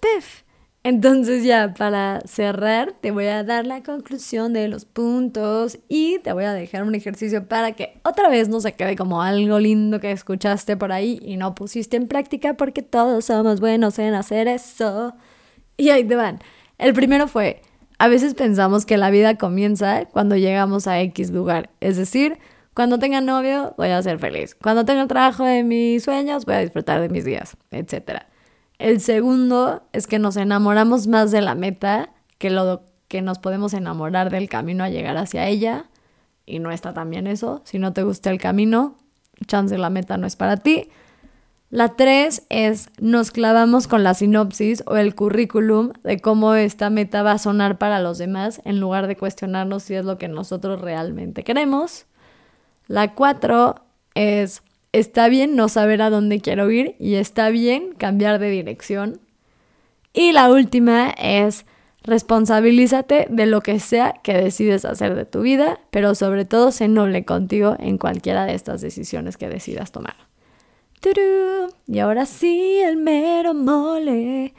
Pef. 0.00 0.42
Entonces 0.84 1.44
ya 1.44 1.74
para 1.74 2.22
cerrar 2.22 2.92
te 3.00 3.12
voy 3.12 3.26
a 3.26 3.44
dar 3.44 3.66
la 3.66 3.84
conclusión 3.84 4.52
de 4.52 4.66
los 4.66 4.84
puntos 4.84 5.78
y 5.88 6.18
te 6.24 6.32
voy 6.32 6.42
a 6.42 6.52
dejar 6.52 6.82
un 6.82 6.96
ejercicio 6.96 7.46
para 7.46 7.70
que 7.72 8.00
otra 8.02 8.28
vez 8.28 8.48
no 8.48 8.60
se 8.60 8.72
quede 8.72 8.96
como 8.96 9.22
algo 9.22 9.60
lindo 9.60 10.00
que 10.00 10.10
escuchaste 10.10 10.76
por 10.76 10.90
ahí 10.90 11.20
y 11.22 11.36
no 11.36 11.54
pusiste 11.54 11.96
en 11.96 12.08
práctica 12.08 12.54
porque 12.54 12.82
todos 12.82 13.26
somos 13.26 13.60
buenos 13.60 14.00
en 14.00 14.14
hacer 14.14 14.48
eso. 14.48 15.14
Y 15.76 15.90
ahí 15.90 16.02
te 16.02 16.16
van. 16.16 16.40
El 16.78 16.94
primero 16.94 17.28
fue, 17.28 17.62
a 17.98 18.08
veces 18.08 18.34
pensamos 18.34 18.84
que 18.84 18.96
la 18.96 19.10
vida 19.10 19.36
comienza 19.36 20.06
cuando 20.06 20.36
llegamos 20.36 20.88
a 20.88 21.00
X 21.00 21.30
lugar, 21.30 21.70
es 21.78 21.96
decir, 21.96 22.38
cuando 22.74 22.98
tenga 22.98 23.20
novio 23.20 23.74
voy 23.76 23.88
a 23.88 24.02
ser 24.02 24.18
feliz, 24.18 24.54
cuando 24.54 24.84
tenga 24.84 25.02
el 25.02 25.08
trabajo 25.08 25.44
de 25.44 25.62
mis 25.62 26.04
sueños 26.04 26.44
voy 26.44 26.54
a 26.54 26.60
disfrutar 26.60 27.00
de 27.00 27.08
mis 27.08 27.24
días, 27.24 27.56
etcétera. 27.70 28.26
El 28.78 29.00
segundo 29.00 29.84
es 29.92 30.06
que 30.06 30.18
nos 30.18 30.36
enamoramos 30.36 31.06
más 31.06 31.30
de 31.30 31.40
la 31.40 31.54
meta 31.54 32.10
que 32.38 32.50
lo 32.50 32.82
que 33.06 33.22
nos 33.22 33.38
podemos 33.38 33.74
enamorar 33.74 34.30
del 34.30 34.48
camino 34.48 34.82
a 34.82 34.88
llegar 34.88 35.16
hacia 35.18 35.46
ella. 35.46 35.84
Y 36.46 36.58
no 36.58 36.72
está 36.72 36.92
también 36.92 37.26
eso. 37.26 37.60
Si 37.64 37.78
no 37.78 37.92
te 37.92 38.02
gusta 38.02 38.30
el 38.30 38.40
camino, 38.40 38.96
chance 39.46 39.76
la 39.78 39.90
meta 39.90 40.16
no 40.16 40.26
es 40.26 40.34
para 40.34 40.56
ti. 40.56 40.88
La 41.70 41.90
tres 41.90 42.44
es 42.48 42.88
nos 42.98 43.30
clavamos 43.30 43.86
con 43.86 44.02
la 44.02 44.14
sinopsis 44.14 44.82
o 44.86 44.96
el 44.96 45.14
currículum 45.14 45.92
de 46.02 46.20
cómo 46.20 46.54
esta 46.54 46.90
meta 46.90 47.22
va 47.22 47.32
a 47.32 47.38
sonar 47.38 47.78
para 47.78 48.00
los 48.00 48.18
demás 48.18 48.60
en 48.64 48.80
lugar 48.80 49.06
de 49.06 49.16
cuestionarnos 49.16 49.84
si 49.84 49.94
es 49.94 50.04
lo 50.04 50.18
que 50.18 50.28
nosotros 50.28 50.80
realmente 50.80 51.44
queremos. 51.44 52.06
La 52.88 53.14
cuatro 53.14 53.76
es 54.14 54.62
está 54.92 55.28
bien 55.28 55.56
no 55.56 55.68
saber 55.68 56.02
a 56.02 56.10
dónde 56.10 56.40
quiero 56.40 56.70
ir 56.70 56.96
y 56.98 57.14
está 57.14 57.48
bien 57.48 57.92
cambiar 57.96 58.38
de 58.38 58.50
dirección. 58.50 59.20
Y 60.12 60.32
la 60.32 60.50
última 60.50 61.10
es 61.10 61.64
responsabilízate 62.02 63.26
de 63.30 63.46
lo 63.46 63.60
que 63.62 63.80
sea 63.80 64.14
que 64.22 64.34
decides 64.34 64.84
hacer 64.84 65.14
de 65.14 65.24
tu 65.24 65.40
vida, 65.40 65.80
pero 65.90 66.14
sobre 66.14 66.44
todo 66.44 66.72
sé 66.72 66.88
noble 66.88 67.24
contigo 67.24 67.76
en 67.78 67.96
cualquiera 67.96 68.44
de 68.44 68.54
estas 68.54 68.80
decisiones 68.80 69.36
que 69.36 69.48
decidas 69.48 69.92
tomar. 69.92 70.16
Y 71.86 71.98
ahora 71.98 72.26
sí, 72.26 72.78
el 72.84 72.96
mero 72.96 73.54
mole 73.54 74.54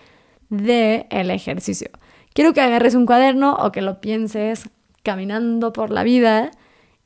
de 0.50 1.08
el 1.10 1.32
ejercicio. 1.32 1.90
Quiero 2.34 2.54
que 2.54 2.62
agarres 2.62 2.96
un 2.96 3.06
cuaderno 3.06 3.56
o 3.56 3.72
que 3.72 3.82
lo 3.82 4.02
pienses 4.02 4.70
caminando 5.04 5.72
por 5.72 5.90
la 5.90 6.04
vida 6.04 6.52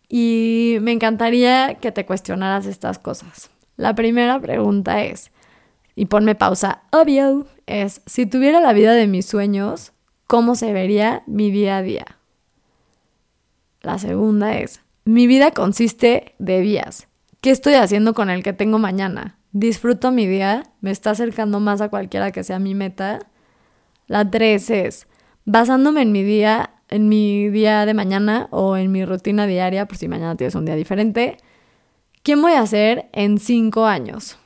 y 0.09 0.77
me 0.81 0.91
encantaría 0.91 1.75
que 1.75 1.91
te 1.91 2.05
cuestionaras 2.05 2.65
estas 2.65 2.99
cosas. 2.99 3.49
La 3.75 3.93
primera 3.95 4.39
pregunta 4.39 5.03
es, 5.03 5.31
y 5.95 6.05
ponme 6.05 6.35
pausa, 6.35 6.83
obvio, 6.91 7.47
es, 7.65 8.01
si 8.05 8.25
tuviera 8.25 8.59
la 8.61 8.73
vida 8.73 8.93
de 8.93 9.07
mis 9.07 9.25
sueños, 9.25 9.93
¿cómo 10.27 10.55
se 10.55 10.73
vería 10.73 11.23
mi 11.27 11.51
día 11.51 11.77
a 11.77 11.81
día? 11.81 12.05
La 13.81 13.99
segunda 13.99 14.57
es, 14.57 14.81
mi 15.05 15.27
vida 15.27 15.51
consiste 15.51 16.35
de 16.39 16.61
días. 16.61 17.07
¿Qué 17.41 17.51
estoy 17.51 17.75
haciendo 17.75 18.13
con 18.13 18.29
el 18.29 18.43
que 18.43 18.53
tengo 18.53 18.79
mañana? 18.79 19.37
¿Disfruto 19.51 20.11
mi 20.11 20.27
día? 20.27 20.63
¿Me 20.81 20.91
está 20.91 21.11
acercando 21.11 21.59
más 21.59 21.81
a 21.81 21.89
cualquiera 21.89 22.31
que 22.31 22.43
sea 22.43 22.59
mi 22.59 22.75
meta? 22.75 23.19
La 24.07 24.29
tres 24.29 24.69
es, 24.69 25.07
basándome 25.45 26.01
en 26.01 26.11
mi 26.11 26.23
día, 26.23 26.71
en 26.89 27.09
mi 27.09 27.49
día 27.49 27.85
de 27.85 27.93
mañana 27.93 28.47
o 28.51 28.77
en 28.77 28.91
mi 28.91 29.05
rutina 29.05 29.45
diaria, 29.45 29.85
por 29.87 29.97
si 29.97 30.07
mañana 30.07 30.35
tienes 30.35 30.55
un 30.55 30.65
día 30.65 30.75
diferente, 30.75 31.37
¿quién 32.23 32.41
voy 32.41 32.53
a 32.53 32.65
ser 32.65 33.09
en 33.13 33.37
cinco 33.37 33.85
años? 33.85 34.37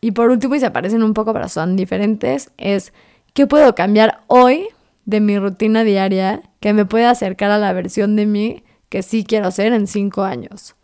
Y 0.00 0.12
por 0.12 0.30
último, 0.30 0.54
y 0.54 0.60
se 0.60 0.70
parecen 0.70 1.02
un 1.02 1.14
poco, 1.14 1.32
pero 1.32 1.48
son 1.48 1.76
diferentes, 1.76 2.52
es 2.56 2.92
¿qué 3.34 3.46
puedo 3.46 3.74
cambiar 3.74 4.20
hoy 4.28 4.68
de 5.04 5.20
mi 5.20 5.38
rutina 5.38 5.84
diaria 5.84 6.42
que 6.60 6.72
me 6.72 6.84
pueda 6.84 7.10
acercar 7.10 7.50
a 7.50 7.58
la 7.58 7.72
versión 7.72 8.14
de 8.16 8.26
mí 8.26 8.64
que 8.88 9.02
sí 9.02 9.24
quiero 9.24 9.50
ser 9.50 9.72
en 9.72 9.86
cinco 9.86 10.22
años? 10.22 10.76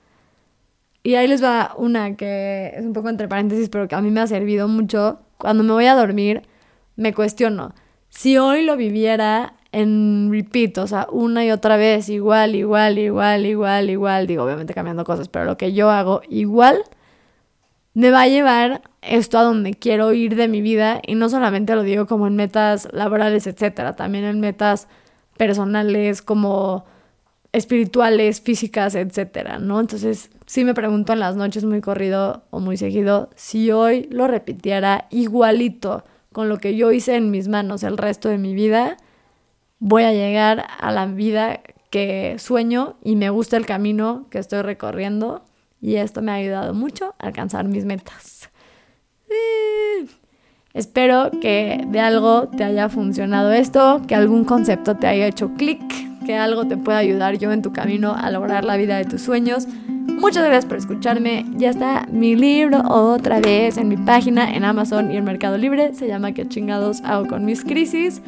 Y 1.04 1.16
ahí 1.16 1.28
les 1.28 1.44
va 1.44 1.74
una 1.76 2.16
que 2.16 2.72
es 2.74 2.84
un 2.84 2.94
poco 2.94 3.10
entre 3.10 3.28
paréntesis, 3.28 3.68
pero 3.68 3.86
que 3.86 3.94
a 3.94 4.00
mí 4.00 4.10
me 4.10 4.20
ha 4.20 4.26
servido 4.26 4.68
mucho. 4.68 5.20
Cuando 5.36 5.62
me 5.62 5.72
voy 5.72 5.84
a 5.84 5.94
dormir, 5.94 6.42
me 6.96 7.12
cuestiono, 7.12 7.74
si 8.08 8.38
hoy 8.38 8.64
lo 8.64 8.76
viviera 8.76 9.54
en 9.74 10.28
repeat, 10.30 10.78
o 10.78 10.86
sea, 10.86 11.08
una 11.10 11.44
y 11.44 11.50
otra 11.50 11.76
vez, 11.76 12.08
igual, 12.08 12.54
igual, 12.54 12.96
igual, 12.96 13.44
igual, 13.44 13.90
igual, 13.90 14.26
digo, 14.28 14.44
obviamente 14.44 14.72
cambiando 14.72 15.04
cosas, 15.04 15.28
pero 15.28 15.44
lo 15.44 15.56
que 15.56 15.72
yo 15.72 15.90
hago 15.90 16.22
igual, 16.28 16.84
me 17.92 18.10
va 18.10 18.22
a 18.22 18.28
llevar 18.28 18.82
esto 19.02 19.36
a 19.36 19.42
donde 19.42 19.74
quiero 19.74 20.12
ir 20.12 20.36
de 20.36 20.46
mi 20.46 20.60
vida 20.60 21.00
y 21.04 21.16
no 21.16 21.28
solamente 21.28 21.74
lo 21.74 21.82
digo 21.82 22.06
como 22.06 22.28
en 22.28 22.36
metas 22.36 22.88
laborales, 22.92 23.48
etcétera, 23.48 23.96
también 23.96 24.24
en 24.24 24.38
metas 24.38 24.86
personales 25.36 26.22
como 26.22 26.84
espirituales, 27.50 28.40
físicas, 28.40 28.94
etcétera, 28.94 29.58
¿no? 29.58 29.80
Entonces, 29.80 30.30
sí 30.46 30.64
me 30.64 30.74
pregunto 30.74 31.12
en 31.12 31.20
las 31.20 31.34
noches 31.34 31.64
muy 31.64 31.80
corrido 31.80 32.44
o 32.50 32.60
muy 32.60 32.76
seguido 32.76 33.28
si 33.34 33.72
hoy 33.72 34.08
lo 34.10 34.28
repitiera 34.28 35.06
igualito 35.10 36.04
con 36.32 36.48
lo 36.48 36.58
que 36.58 36.76
yo 36.76 36.92
hice 36.92 37.16
en 37.16 37.32
mis 37.32 37.48
manos 37.48 37.82
el 37.82 37.96
resto 37.96 38.28
de 38.28 38.38
mi 38.38 38.54
vida, 38.54 38.96
voy 39.78 40.04
a 40.04 40.12
llegar 40.12 40.66
a 40.78 40.90
la 40.90 41.06
vida 41.06 41.60
que 41.90 42.36
sueño 42.38 42.96
y 43.02 43.16
me 43.16 43.30
gusta 43.30 43.56
el 43.56 43.66
camino 43.66 44.26
que 44.30 44.38
estoy 44.38 44.62
recorriendo 44.62 45.44
y 45.80 45.96
esto 45.96 46.22
me 46.22 46.32
ha 46.32 46.36
ayudado 46.36 46.74
mucho 46.74 47.14
a 47.18 47.26
alcanzar 47.26 47.66
mis 47.66 47.84
metas. 47.84 48.50
Espero 50.72 51.30
que 51.40 51.84
de 51.86 52.00
algo 52.00 52.48
te 52.48 52.64
haya 52.64 52.88
funcionado 52.88 53.52
esto, 53.52 54.02
que 54.08 54.16
algún 54.16 54.44
concepto 54.44 54.96
te 54.96 55.06
haya 55.06 55.26
hecho 55.26 55.52
clic, 55.54 55.80
que 56.26 56.34
algo 56.36 56.66
te 56.66 56.76
pueda 56.76 56.98
ayudar 56.98 57.38
yo 57.38 57.52
en 57.52 57.62
tu 57.62 57.72
camino 57.72 58.12
a 58.12 58.30
lograr 58.32 58.64
la 58.64 58.76
vida 58.76 58.96
de 58.96 59.04
tus 59.04 59.22
sueños. 59.22 59.68
Muchas 59.68 60.44
gracias 60.44 60.66
por 60.66 60.78
escucharme. 60.78 61.46
Ya 61.56 61.70
está 61.70 62.06
mi 62.10 62.34
libro 62.34 62.82
otra 62.88 63.40
vez 63.40 63.76
en 63.76 63.88
mi 63.88 63.96
página, 63.96 64.52
en 64.52 64.64
Amazon 64.64 65.12
y 65.12 65.16
en 65.16 65.24
Mercado 65.24 65.58
Libre. 65.58 65.94
Se 65.94 66.08
llama 66.08 66.32
¿Qué 66.32 66.48
chingados 66.48 67.02
hago 67.04 67.28
con 67.28 67.44
mis 67.44 67.62
crisis? 67.62 68.20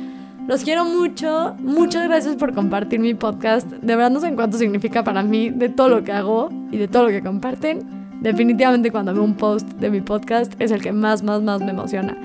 Los 0.47 0.63
quiero 0.63 0.85
mucho. 0.85 1.57
Muchas 1.59 2.05
gracias 2.05 2.37
por 2.37 2.55
compartir 2.55 3.01
mi 3.01 3.15
podcast. 3.15 3.69
De 3.69 3.97
verdad 3.97 4.11
no 4.11 4.21
sé 4.21 4.33
cuánto 4.35 4.57
significa 4.59 5.03
para 5.03 5.25
mí 5.25 5.51
de 5.51 5.69
todo 5.69 5.89
lo 5.89 6.05
que 6.05 6.13
hago 6.13 6.51
y 6.71 6.77
de 6.77 6.87
todo 6.87 7.03
lo 7.03 7.09
que 7.09 7.21
comparten. 7.21 7.81
Definitivamente 8.21 8.93
cuando 8.93 9.13
veo 9.13 9.25
un 9.25 9.35
post 9.35 9.69
de 9.73 9.91
mi 9.91 10.01
podcast 10.01 10.55
es 10.61 10.71
el 10.71 10.83
que 10.83 10.93
más, 10.93 11.25
más, 11.25 11.43
más 11.43 11.61
me 11.61 11.71
emociona. 11.71 12.17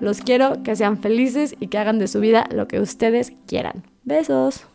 Los 0.00 0.20
quiero 0.20 0.62
que 0.62 0.76
sean 0.76 0.98
felices 0.98 1.56
y 1.58 1.68
que 1.68 1.78
hagan 1.78 1.98
de 1.98 2.08
su 2.08 2.20
vida 2.20 2.46
lo 2.52 2.68
que 2.68 2.80
ustedes 2.80 3.32
quieran. 3.46 3.82
Besos. 4.04 4.69